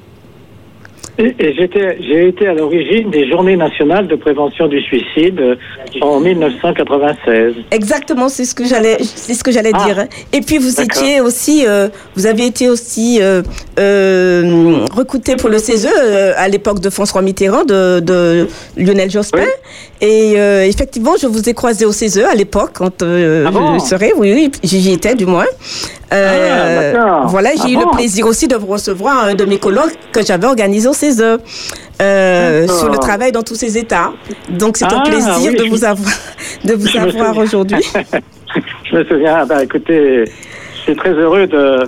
[1.20, 5.58] Et, et j'ai été à l'origine des Journées nationales de prévention du suicide
[6.02, 7.54] en 1996.
[7.72, 9.86] Exactement, c'est ce que j'allais, c'est ce que j'allais Ah.
[9.86, 10.06] dire.
[10.34, 13.41] Et puis vous étiez aussi, euh, vous avez été aussi euh,
[13.80, 15.88] euh, recruté pour le CESE
[16.36, 19.39] à l'époque de François Mitterrand, de, de Lionel Jospin.
[19.39, 19.48] Oui.
[20.02, 20.34] Et
[20.68, 23.80] effectivement, je vous ai croisé au CESE à l'époque quand Ah bon?
[23.80, 25.45] je serais, oui, oui, j'y étais du moins.
[26.14, 27.82] Euh, Ah, voilà, j'ai Ah eu bon?
[27.91, 31.24] le plaisir aussi de vous recevoir un de mes colloques que j'avais organisé au CESE.
[32.00, 34.12] euh, sur le travail dans tous ces états.
[34.50, 36.12] Donc c'est un Ah, plaisir oui, de vous avoir,
[36.64, 37.78] de vous Je avoir aujourd'hui.
[38.90, 41.88] Je me souviens, bah, écoutez, je suis très heureux de,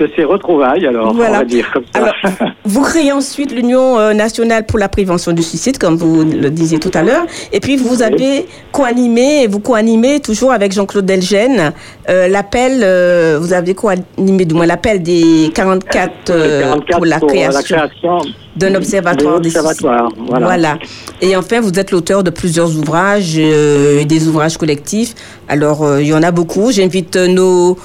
[0.00, 1.36] de ces retrouvailles, alors, Voilà.
[1.36, 2.00] on va dire comme ça.
[2.00, 2.14] Alors,
[2.64, 6.78] vous créez ensuite l'Union euh, nationale pour la prévention du suicide, comme vous le disiez
[6.78, 7.26] tout à l'heure.
[7.52, 11.72] Et puis, vous avez co-animé, vous co-animez toujours avec Jean-Claude Delgène,
[12.08, 17.18] euh, l'appel, euh, vous avez co-animé du moins l'appel des 44, euh, 44 pour la
[17.20, 18.18] pour, création
[18.56, 20.78] d'un observatoire des observatoire, voilà.
[21.20, 25.14] Et enfin, vous êtes l'auteur de plusieurs ouvrages, euh, des ouvrages collectifs.
[25.48, 26.70] Alors, euh, il y en a beaucoup.
[26.72, 27.76] J'invite euh, nos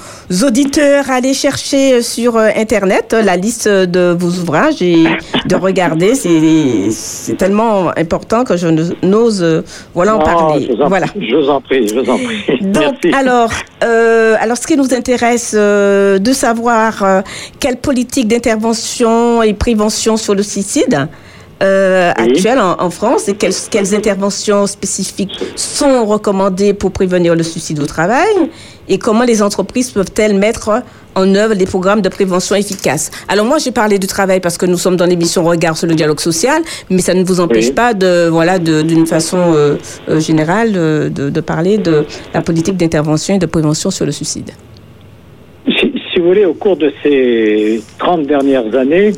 [0.42, 5.04] auditeurs à aller chercher euh, sur euh, Internet euh, la liste de vos ouvrages et
[5.46, 6.14] de regarder.
[6.90, 8.68] C'est tellement important que je
[9.02, 9.62] n'ose euh,
[9.94, 10.68] voilà, en Oh, parler.
[10.76, 11.06] je en, Voilà.
[11.18, 12.36] je vous en prie, je vous en prie.
[12.60, 13.16] Donc, Merci.
[13.16, 13.50] alors,
[13.84, 17.20] euh, alors, ce qui nous intéresse euh, de savoir euh,
[17.60, 21.08] quelle politique d'intervention et prévention sur le suicide
[21.62, 22.46] euh, Oui.
[22.58, 27.86] en, en France et quelles, quelles interventions spécifiques sont recommandées pour prévenir le suicide au
[27.86, 28.34] travail
[28.88, 30.82] et comment les entreprises peuvent-elles mettre
[31.22, 33.10] en œuvre des programmes de prévention efficaces?
[33.32, 35.94] Alors moi, j'ai parlé du travail parce que nous sommes dans l'émission Regard sur le
[35.94, 37.72] dialogue social, mais ça ne vous empêche Oui.
[37.82, 39.76] pas de, voilà, d'une façon euh,
[40.10, 42.04] euh, générale de, de parler de
[42.34, 44.50] la politique d'intervention et de prévention sur le suicide.
[45.78, 49.12] Si, si vous voulez, au cours de ces 30 dernières années,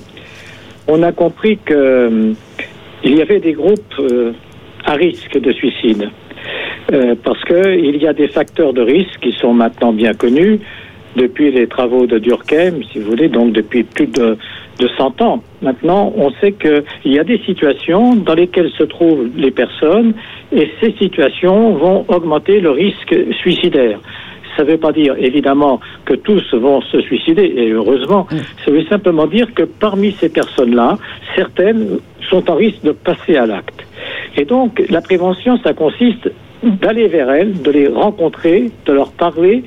[0.88, 2.34] on a compris que euh,
[3.04, 4.32] y avait des groupes euh,
[4.84, 6.08] à risque de suicide.
[6.92, 10.58] Euh, parce qu'il y a des facteurs de risque qui sont maintenant bien connus
[11.16, 14.38] depuis les travaux de Durkheim, si vous voulez, donc depuis plus de,
[14.78, 15.42] de 100 ans.
[15.60, 20.14] Maintenant, on sait qu'il y a des situations dans lesquelles se trouvent les personnes
[20.52, 24.00] et ces situations vont augmenter le risque suicidaire.
[24.58, 28.26] Ça ne veut pas dire évidemment que tous vont se suicider, et heureusement,
[28.64, 30.98] ça veut simplement dire que parmi ces personnes-là,
[31.36, 33.86] certaines sont en risque de passer à l'acte.
[34.36, 36.28] Et donc, la prévention, ça consiste
[36.64, 39.62] d'aller vers elles, de les rencontrer, de leur parler,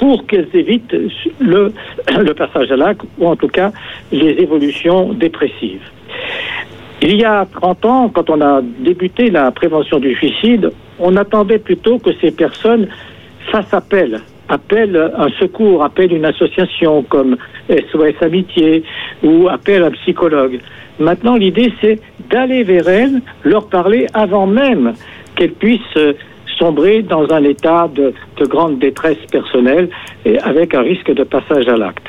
[0.00, 0.96] pour qu'elles évitent
[1.38, 1.72] le,
[2.18, 3.70] le passage à l'acte, ou en tout cas
[4.10, 5.88] les évolutions dépressives.
[7.02, 11.58] Il y a 30 ans, quand on a débuté la prévention du suicide, on attendait
[11.58, 12.88] plutôt que ces personnes
[13.50, 17.36] fassent appel, appellent un secours, appellent une association comme
[17.68, 18.84] SOS Amitié
[19.22, 20.60] ou appellent un psychologue.
[20.98, 24.94] Maintenant, l'idée, c'est d'aller vers elles, leur parler avant même
[25.34, 26.12] qu'elles puissent euh,
[26.58, 29.88] sombrer dans un état de, de grande détresse personnelle
[30.24, 32.06] et avec un risque de passage à l'acte.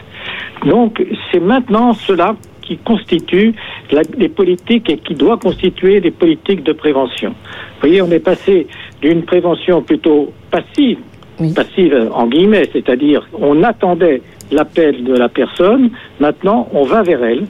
[0.65, 3.53] Donc, c'est maintenant cela qui constitue
[4.17, 7.29] les politiques et qui doit constituer les politiques de prévention.
[7.29, 8.67] Vous voyez, on est passé
[9.01, 10.97] d'une prévention plutôt passive,
[11.53, 14.21] Passive en guillemets, c'est-à-dire on attendait
[14.51, 17.43] l'appel de la personne, maintenant on va vers elle,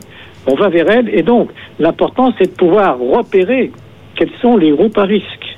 [0.48, 3.72] on va vers elle, et donc l'important c'est de pouvoir repérer
[4.16, 5.58] quels sont les groupes à risque.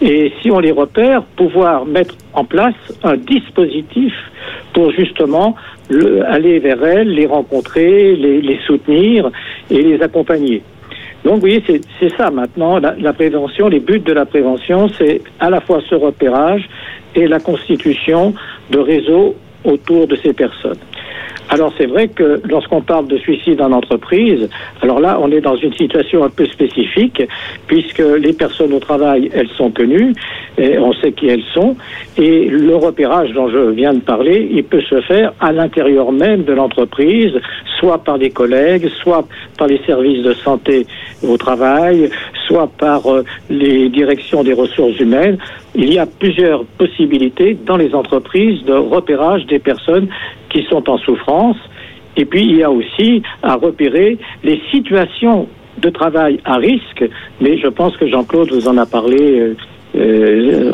[0.00, 4.14] Et si on les repère, pouvoir mettre en place un dispositif
[4.72, 5.56] pour justement
[5.90, 9.30] le- aller vers elles, les rencontrer, les, soutenir
[9.70, 10.62] et les accompagner.
[11.24, 14.88] Donc, vous voyez, c'est c'est ça maintenant, la, la prévention, les buts de la prévention,
[14.96, 16.68] c'est à la fois ce repérage
[17.18, 18.34] et la constitution
[18.70, 20.78] de réseaux autour de ces personnes.
[21.50, 24.48] Alors c'est vrai que lorsqu'on parle de suicide en entreprise,
[24.82, 27.22] alors là on est dans une situation un peu spécifique
[27.66, 30.12] puisque les personnes au travail elles sont connues,
[30.58, 31.74] on sait qui elles sont,
[32.18, 36.44] et le repérage dont je viens de parler, il peut se faire à l'intérieur même
[36.44, 37.32] de l'entreprise,
[37.78, 40.86] soit par des collègues, soit par les services de santé
[41.26, 42.10] au travail,
[42.46, 45.38] soit par euh, les directions des ressources humaines.
[45.78, 50.08] Il y a plusieurs possibilités dans les entreprises de repérage des personnes
[50.50, 51.56] qui sont en souffrance.
[52.16, 55.46] Et puis, il y a aussi à repérer les situations
[55.80, 57.04] de travail à risque,
[57.40, 59.54] mais je pense que Jean-Claude vous en a parlé euh,
[59.94, 60.72] euh,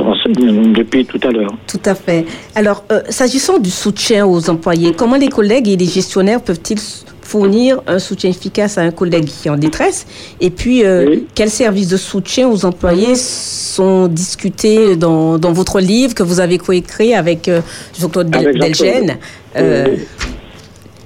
[0.74, 1.52] depuis tout à l'heure.
[1.68, 2.24] Tout à fait.
[2.54, 6.80] Alors, euh, s'agissant du soutien aux employés, comment les collègues et les gestionnaires peuvent-ils
[7.24, 10.06] fournir un soutien efficace à un collègue qui est en détresse
[10.40, 11.26] Et puis, euh, Oui.
[11.34, 16.58] quels services de soutien aux employés sont discutés dans, dans votre livre que vous avez
[16.58, 17.60] coécrit avec euh,
[17.98, 18.92] Jean-Claude Del- Avec Jean-Claude.
[18.94, 19.18] Delgène
[19.56, 19.96] Euh,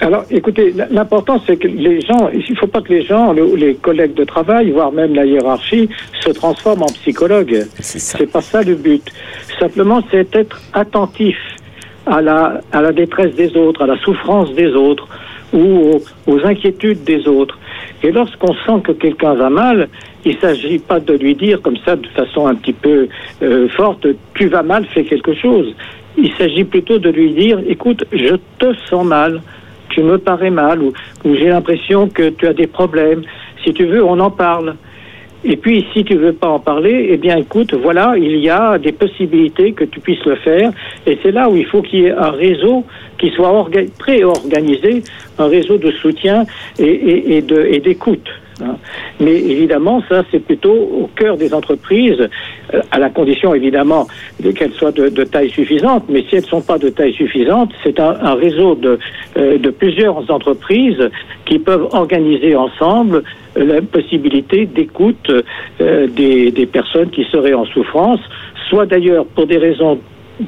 [0.01, 3.57] Alors, écoutez, l'important, c'est que les gens, il ne faut pas que les gens, le-
[3.57, 5.89] les collègues de travail, voire même la hiérarchie,
[6.25, 7.67] se transforment en psychologues.
[7.81, 8.17] C'est ça.
[8.19, 9.03] C'est pas ça le but.
[9.59, 11.37] Simplement, c'est être attentif
[12.07, 15.09] à la, à la détresse des autres, à la souffrance des autres
[15.53, 17.59] ou aux, inquiétudes des autres.
[18.03, 19.89] Et lorsqu'on sent que quelqu'un va mal,
[20.25, 23.09] il ne s'agit pas de lui dire comme ça de façon un petit peu
[23.43, 25.75] euh, forte, tu vas mal, fais quelque chose.
[26.17, 29.41] Il s'agit plutôt de lui dire, écoute, je te sens mal,
[29.91, 30.93] tu me parais mal, ou,
[31.25, 33.23] ou j'ai l'impression que tu as des problèmes.
[33.65, 34.75] Si tu veux, on en parle.
[35.45, 38.77] Et puis, si tu veux pas en parler, eh bien, écoute, voilà, il y a
[38.79, 40.73] des possibilités que tu puisses le faire.
[41.07, 42.85] Et c'est là où il faut qu'il y ait un réseau
[43.19, 45.05] qui soit orga- pré-organisé,
[45.39, 46.45] un réseau de soutien
[46.79, 48.29] et, et d'écoute.
[48.63, 48.77] Hein.
[49.21, 52.29] Mais évidemment, ça, c'est plutôt au cœur des entreprises,
[52.75, 54.07] euh, à la condition, évidemment,
[54.41, 56.05] de- qu'elles soient de, taille suffisante.
[56.09, 58.99] Mais si elles ne sont pas de taille suffisante, c'est un, réseau de,
[59.37, 61.11] euh, de plusieurs entreprises
[61.47, 63.23] qui peuvent organiser ensemble
[63.57, 65.31] euh, la possibilité d'écoute
[65.81, 68.21] des, personnes qui seraient en souffrance,
[68.69, 69.99] soit d'ailleurs pour des raisons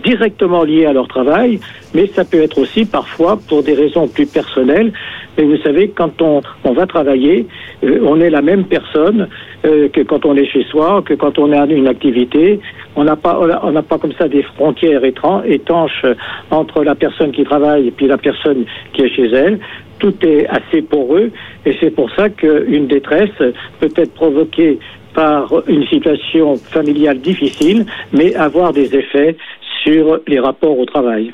[0.05, 1.59] directement liées à leur travail,
[1.95, 4.93] mais ça peut être aussi parfois pour des raisons plus personnelles.
[5.37, 7.47] Mais vous savez, quand on va travailler,
[7.85, 9.29] euh, on est la même personne
[9.65, 12.61] euh, que quand on est chez soi, que quand on a une activité.
[12.97, 16.05] On n'a pas, on n'a pas comme ça des frontières étanches
[16.51, 19.61] entre la personne qui travaille et puis la personne qui est chez elle.
[20.01, 21.31] Tout est assez poreux
[21.65, 23.31] et c'est pour ça qu'une détresse
[23.79, 24.79] peut être provoquée
[25.15, 29.37] par une situation familiale difficile, mais avoir des effets
[29.85, 31.33] sur les rapports au travail.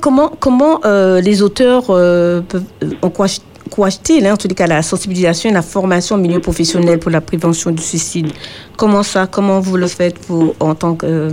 [0.00, 4.82] Comment, comment euh, les auteurs euh, peuvent, euh, encouragent- encouragent-ils, hein, en tout cas, la
[4.82, 8.28] sensibilisation et la formation au milieu professionnel pour la prévention du suicide?
[8.76, 11.30] Comment ça Comment vous le faites, vous, en tant euh,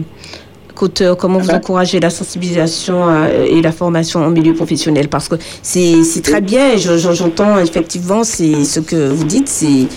[0.76, 1.16] qu'auteur?
[1.18, 5.08] Comment vous Ben- encouragez la sensibilisation euh, et la formation au milieu professionnel?
[5.10, 9.88] Parce que c'est très bien, j'entends effectivement ce que vous dites, c'est...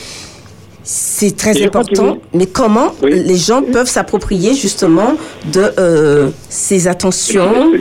[0.89, 3.11] C'est très Et important, mais comment Oui.
[3.25, 5.17] les gens peuvent s'approprier justement
[5.53, 7.73] de euh, ces attentions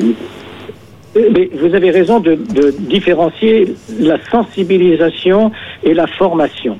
[1.15, 5.51] Mais vous avez raison de, de différencier la sensibilisation
[5.83, 6.77] et la formation.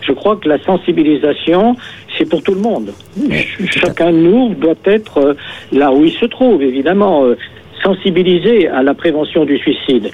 [0.00, 1.76] Je crois que la sensibilisation,
[2.16, 2.90] c'est pour tout le monde.
[3.30, 5.34] Ch- Chacun de nous doit être euh,
[5.72, 7.36] là où il se trouve, évidemment, euh,
[7.82, 10.10] sensibilisé à la prévention du suicide.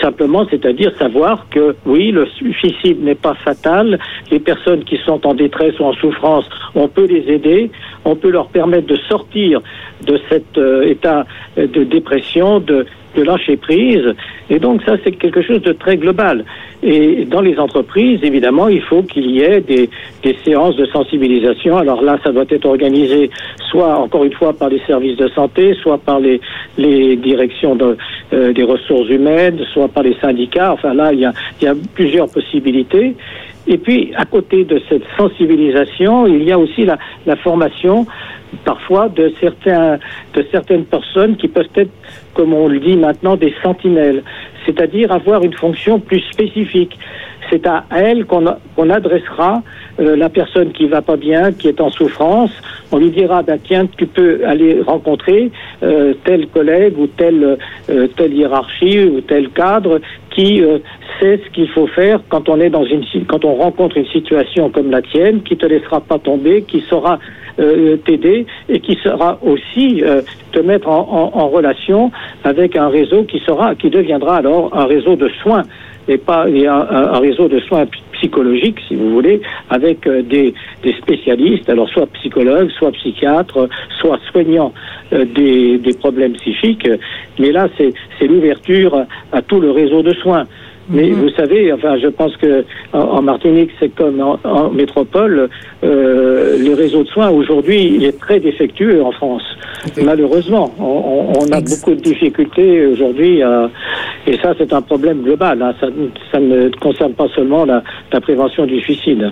[0.00, 3.98] Simplement, c'est-à-dire savoir que oui, le suicide n'est pas fatal.
[4.30, 6.44] Les personnes qui sont en détresse ou en souffrance,
[6.74, 7.70] on peut les aider,
[8.04, 9.60] on peut leur permettre de sortir
[10.06, 11.26] de cet euh, état
[11.58, 12.86] euh, de dépression, de,
[13.16, 14.14] de lâcher prise.
[14.50, 16.44] Et donc ça, c'est quelque chose de très global.
[16.82, 19.88] Et dans les entreprises, évidemment, il faut qu'il y ait des,
[20.22, 21.76] des séances de sensibilisation.
[21.76, 23.30] Alors là, ça doit être organisé
[23.70, 26.40] soit, encore une fois, par les services de santé, soit par les,
[26.78, 27.96] les directions de,
[28.32, 30.72] euh, des ressources humaines, soit par les syndicats.
[30.72, 33.14] Enfin là, il y a, il y a plusieurs possibilités.
[33.68, 38.06] Et puis, à côté de cette sensibilisation, il y a aussi la, la formation,
[38.64, 39.98] parfois, de, certains,
[40.34, 41.90] de certaines personnes qui peuvent être,
[42.34, 44.22] comme on le dit maintenant, des sentinelles,
[44.66, 46.98] c'est-à-dire avoir une fonction plus spécifique.
[47.50, 48.44] C'est à elle qu'on
[48.76, 49.62] qu'on adressera
[50.00, 52.52] euh, la personne qui va pas bien, qui est en souffrance.
[52.92, 55.50] On lui dira, ben, tiens, tu peux aller rencontrer
[55.82, 57.58] euh, tel collègue ou telle,
[57.90, 60.00] euh, telle hiérarchie ou tel cadre
[60.34, 60.78] qui euh,
[61.20, 64.70] sait ce qu'il faut faire quand on est dans une quand on rencontre une situation
[64.70, 67.18] comme la tienne, qui te laissera pas tomber, qui saura
[67.56, 70.22] t'aider et qui sera aussi euh,
[70.52, 72.10] te mettre en, relation
[72.44, 75.64] avec un réseau qui sera qui deviendra alors un réseau de soins
[76.08, 79.40] et pas un, réseau de soins psychologiques, si vous voulez,
[79.70, 80.54] avec euh, des,
[80.98, 83.68] spécialistes, alors soit psychologues, soit psychiatres,
[84.00, 84.72] soit soignants
[85.12, 86.88] euh, des, des problèmes psychiques.
[87.38, 90.46] Mais là, c'est l'ouverture à tout le réseau de soins.
[90.90, 95.48] Mais vous savez, enfin, je pense que en, en Martinique, c'est comme en, en métropole,
[95.84, 99.42] euh, le réseau de soins aujourd'hui, il est très défectueux en France.
[100.02, 103.42] Malheureusement, on, a Ex- beaucoup de difficultés aujourd'hui,
[104.26, 105.62] et ça, c'est un problème global.
[105.62, 105.74] hein.
[105.80, 105.86] Ça,
[106.32, 109.30] ça ne concerne pas seulement la, la prévention du suicide.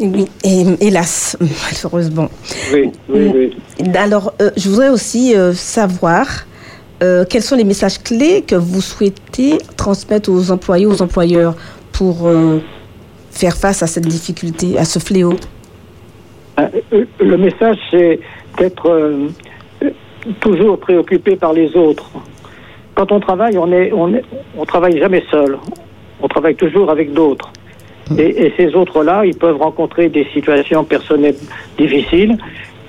[0.00, 2.28] Oui, et, hélas, malheureusement.
[2.74, 3.50] Oui, oui, oui.
[3.94, 6.26] Alors, euh, je voudrais aussi euh, savoir
[7.02, 11.54] euh, quels sont les messages clés que vous souhaitez transmettre aux employés, aux employeurs
[11.92, 12.58] pour euh,
[13.30, 15.34] faire face à cette difficulté, à ce fléau?
[16.58, 18.20] Euh, euh, Le message, c'est
[18.58, 19.28] d'être euh,
[20.40, 22.10] toujours préoccupé par les autres.
[22.94, 24.22] Quand on travaille, on est, on est,
[24.56, 25.58] on travaille jamais seul.
[26.20, 27.50] On travaille toujours avec d'autres.
[28.18, 31.36] Et, et ces autres-là, ils peuvent rencontrer des situations personnelles
[31.78, 32.36] difficiles.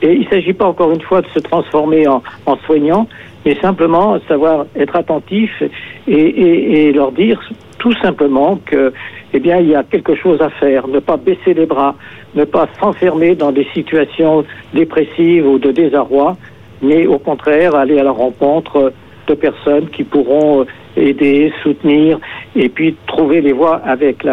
[0.03, 2.21] Il ne s'agit pas encore une fois de se transformer en,
[2.65, 3.07] soignant,
[3.45, 5.63] mais simplement savoir être attentif
[6.07, 7.41] et, leur dire
[7.79, 8.91] tout simplement que,
[9.33, 10.87] eh bien, il y a quelque chose à faire.
[10.87, 11.95] Ne pas baisser les bras,
[12.35, 14.43] ne pas s'enfermer dans des situations
[14.73, 16.35] dépressives ou de désarroi,
[16.81, 18.91] mais au contraire aller à la rencontre
[19.27, 20.65] de personnes qui pourront euh,
[20.97, 22.19] aider, soutenir
[22.57, 24.25] et puis trouver les voies avec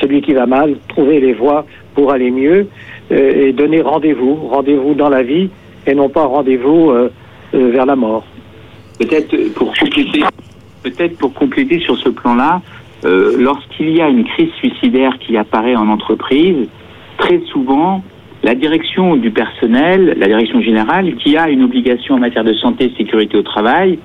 [0.00, 2.66] celui qui va mal, trouver les voies pour aller mieux
[3.10, 5.48] et donner rendez-vous, rendez-vous dans la vie
[5.86, 7.10] et non pas rendez-vous euh,
[7.54, 8.24] euh, vers la mort.
[8.98, 10.22] Peut-être pour compléter,
[10.82, 12.62] peut-être pour compléter sur ce plan-là,
[13.04, 16.68] euh, lorsqu'il y a une crise suicidaire qui apparaît en entreprise,
[17.18, 18.02] très souvent,
[18.42, 22.86] la direction du personnel, la direction générale, qui a une obligation en matière de santé
[22.86, 23.98] et sécurité au travail,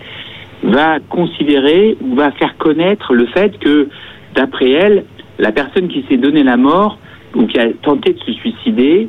[0.64, 3.90] va considérer ou va faire connaître le fait que,
[4.36, 5.06] d'après elle,
[5.40, 6.98] la personne qui s'est donné la mort
[7.36, 9.08] ou qui a tenté de se suicider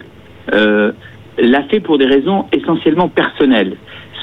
[0.52, 0.92] euh,
[1.38, 3.76] l'a fait pour des raisons essentiellement personnelles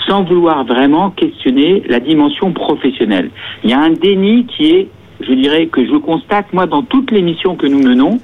[0.07, 3.29] sans vouloir vraiment questionner la dimension professionnelle.
[3.63, 4.87] Il y a un déni qui est,
[5.21, 8.19] je dirais, que je constate moi dans toutes les missions que nous menons,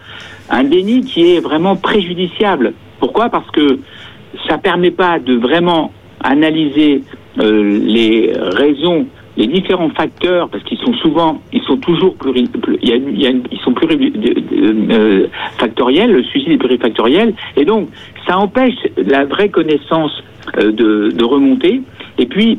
[0.49, 2.73] un déni qui est vraiment préjudiciable.
[2.99, 3.29] Pourquoi?
[3.29, 3.79] Parce que
[4.47, 5.91] ça permet pas de vraiment
[6.23, 7.03] analyser
[7.39, 9.05] euh, les raisons,
[9.37, 12.47] les différents facteurs, parce qu'ils sont souvent, ils sont toujours pluri,
[12.81, 17.89] ils sont plurifactoriels, le suicide est plurifactoriel, et donc
[18.27, 20.23] ça empêche la vraie connaissance
[20.57, 21.81] euh, de, remonter,
[22.17, 22.57] et puis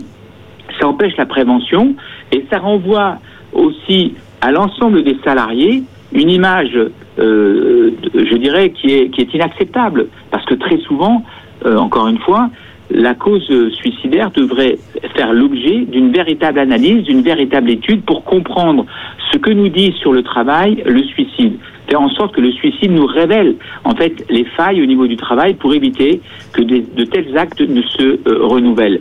[0.78, 1.96] ça empêche la prévention,
[2.32, 3.16] et ça renvoie
[3.52, 6.78] aussi à l'ensemble des salariés une image,
[7.18, 11.24] euh, je dirais, qui est, inacceptable, parce que très souvent,
[11.64, 12.50] euh, encore une fois,
[12.90, 14.78] la cause suicidaire devrait
[15.16, 18.86] faire l'objet d'une véritable analyse, d'une véritable étude pour comprendre
[19.32, 21.54] ce que nous dit sur le travail le suicide.
[21.88, 25.16] Faire en sorte que le suicide nous révèle en fait les failles au niveau du
[25.16, 26.20] travail pour éviter
[26.52, 29.00] que de tels actes ne se euh, renouvellent.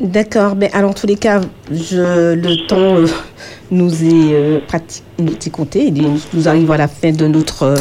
[0.00, 3.06] D'accord, mais alors en tous les cas, le temps euh,
[3.72, 5.88] nous est euh, prati- nous est compté.
[5.88, 7.74] Est- Nous arrivons à la fin de notre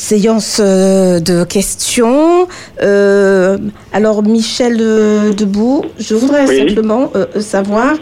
[0.00, 2.48] séance euh, de questions.
[2.82, 3.58] Euh,
[3.92, 6.68] alors Michel euh, Debout, je voudrais Oui.
[6.68, 7.96] simplement euh, savoir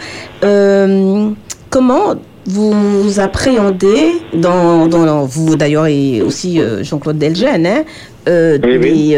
[0.44, 1.30] euh,
[1.70, 2.14] comment
[2.46, 7.82] vous appréhendez, dans, dans vous d'ailleurs et aussi Jean-Claude Delgène, hein,
[8.26, 9.14] Oui, oui.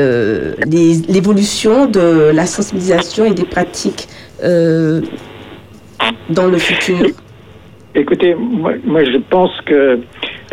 [1.08, 4.08] l'évolution de la sensibilisation et des pratiques
[4.42, 5.02] dans
[6.48, 7.06] le futur.
[7.94, 10.00] Écoutez, moi, moi, je pense que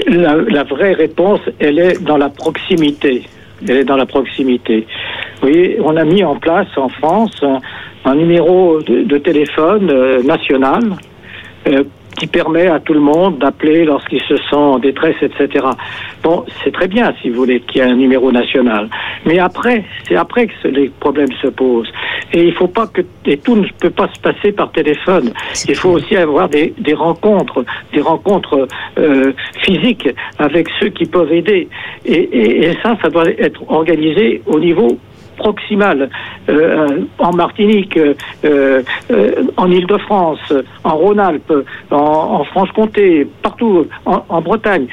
[0.06, 3.24] la, la vraie réponse, elle est dans la proximité.
[3.68, 4.86] Elle est dans la proximité.
[5.42, 7.44] Vous voyez, on a mis en place en France
[8.06, 10.84] un, numéro de, de téléphone euh, national
[11.68, 11.84] euh,
[12.18, 15.66] qui permet à tout le monde d'appeler lorsqu'il se sent en détresse, etc.
[16.24, 18.90] Bon, c'est très bien, si vous voulez, qu'il y ait un numéro national.
[19.26, 21.92] Mais après, c'est après que les problèmes se posent.
[22.34, 25.32] Et il faut pas que et tout ne peut pas se passer par téléphone.
[25.68, 27.64] Il faut aussi avoir des, des rencontres,
[27.94, 30.10] des rencontres euh, physiques
[30.40, 31.68] avec ceux qui peuvent aider.
[32.06, 34.98] Et, et, et ça, ça doit être organisé au niveau
[35.38, 36.10] proximal
[36.50, 38.14] euh, en Martinique, euh,
[38.44, 38.82] euh,
[39.56, 41.54] en Île-de-France, en Rhône-Alpes,
[41.92, 44.88] en, en Franche-Comté, partout, en, en Bretagne.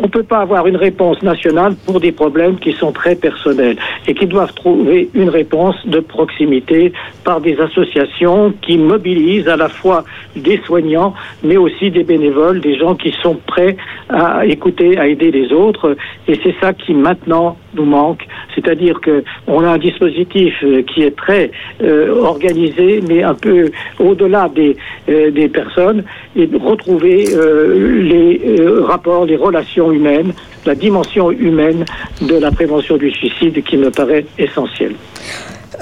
[0.00, 3.76] on ne peut pas avoir une réponse nationale pour des problèmes qui sont très personnels
[4.06, 6.92] et qui doivent trouver une réponse de proximité
[7.22, 12.78] par des associations qui mobilisent à la fois des soignants, mais aussi des bénévoles, des
[12.78, 13.76] gens qui sont prêts
[14.08, 15.96] à écouter, à aider les autres.
[16.26, 18.26] Et c'est ça qui maintenant nous manque.
[18.54, 21.50] C'est-à-dire que on a un dispositif euh, qui est très
[21.82, 24.76] euh, organisé, mais un peu au-delà des,
[25.08, 26.04] euh, des personnes,
[26.36, 28.40] et de retrouver les
[28.86, 30.32] rapports, les relations humaines,
[30.64, 31.84] la dimension humaine
[32.20, 34.94] de la prévention du suicide qui me paraît essentielle.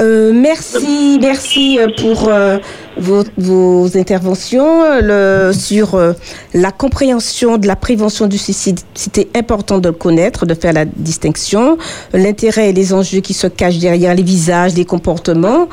[0.00, 2.58] Euh, merci, merci euh, pour euh,
[2.98, 6.12] vos, vos interventions euh, le, sur euh,
[6.54, 8.80] la compréhension de la prévention du suicide.
[8.94, 11.78] C'était important de le connaître, de faire la distinction,
[12.12, 15.68] l'intérêt et les enjeux qui se cachent derrière les visages, les comportements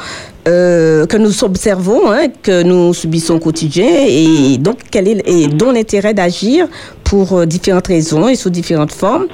[0.47, 5.47] euh, que nous observons, hein, que nous subissons au quotidien, et donc quel est et
[5.47, 6.67] dont l'intérêt d'agir
[7.03, 9.27] pour euh, différentes raisons et sous différentes formes.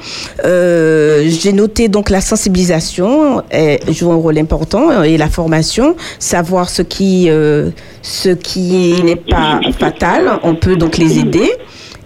[0.46, 3.42] Euh, J'ai noté donc la sensibilisation
[3.90, 7.70] joue un rôle important euh, et la formation, savoir ce qui euh,
[8.02, 11.52] ce qui n'est pas fatal, on peut donc les aider.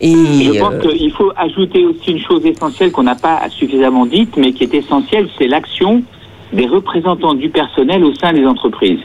[0.01, 4.05] Et Je pense euh, qu'il faut ajouter aussi une chose essentielle qu'on n'a pas suffisamment
[4.05, 6.03] dite, mais qui est essentielle, c'est l'action
[6.55, 8.99] des représentants du personnel au sein des entreprises.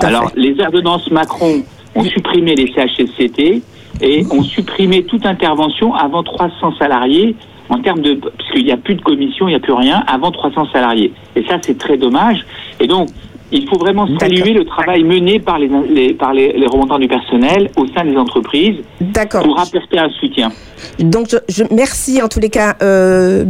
[0.00, 0.40] Alors, fait.
[0.40, 1.62] les ordonnances Macron
[1.94, 3.62] ont supprimé les CHSCT
[4.00, 7.36] et ont supprimé toute intervention avant 300 salariés
[7.68, 8.14] en termes de...
[8.14, 11.12] puisqu'il n'y a plus de commission, il n'y a plus rien, avant 300 salariés.
[11.34, 12.44] Et ça, c'est très dommage.
[12.80, 13.08] Et donc,
[13.52, 17.08] il faut vraiment saluer le travail mené par les, les- par les, les remontants du
[17.08, 18.76] personnel au sein des entreprises
[19.44, 20.50] pour apporter un soutien.
[20.98, 23.44] Donc, je, je- merci en tous les cas, euh,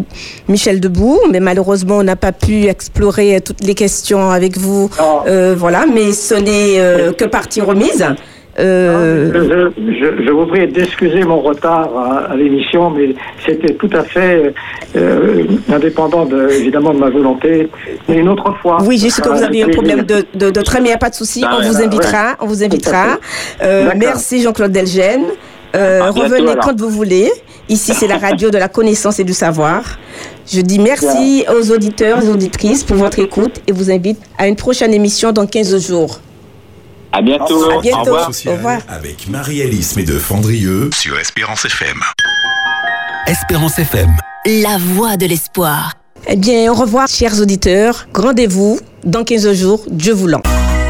[0.49, 4.91] Michel Debout, mais malheureusement, on n'a pas pu explorer toutes les questions avec vous.
[5.27, 8.05] Euh, voilà, mais ce n'est euh, que partie remise.
[8.59, 13.91] Euh, Je, je- je vous prie d'excuser mon retard à, à l'émission, mais c'était tout
[13.93, 14.55] à fait
[14.97, 17.69] euh, indépendant de, évidemment de ma volonté.
[18.09, 18.79] Mais une autre fois.
[18.87, 20.95] oui, je sais que vous avez un problème de, de, de train, mais il n'y
[20.95, 21.43] a pas de souci.
[21.47, 22.37] Ah, On vous ouais, invitera.
[22.41, 23.19] On vous invitera.
[23.63, 25.25] Euh, merci Jean-Claude Delgène.
[25.75, 27.31] Euh, bientôt, revenez quand vous voulez.
[27.69, 29.99] Ici, c'est la radio de la connaissance et du savoir.
[30.51, 34.47] Je dis merci aux auditeurs et aux auditrices pour votre écoute et vous invite à
[34.47, 36.21] une prochaine émission dans 15 jours.
[37.13, 37.71] À bientôt.
[37.71, 37.99] À bientôt.
[38.11, 38.31] Au revoir.
[38.47, 38.79] Au revoir.
[38.89, 42.01] avec Marie-Alice de Fandrieux sur Espérance FM.
[43.27, 44.11] Espérance FM.
[44.47, 45.93] La voix de l'espoir.
[46.29, 48.07] Eh bien, au revoir, chers auditeurs.
[48.15, 50.43] Rendez-vous dans 15 jours, Dieu voulant.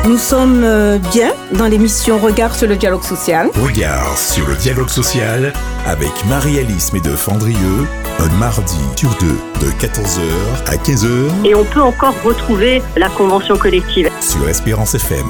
[0.07, 3.49] Nous sommes euh, bien dans l'émission Regard sur le dialogue social.
[3.61, 5.53] Regard sur le dialogue social
[5.85, 7.87] avec Marie-Alice de Fandrieux,
[8.21, 10.21] un mardi sur deux de 14h
[10.67, 14.09] à 15h Et on peut encore retrouver la convention collective.
[14.21, 15.27] sur Espérance FM.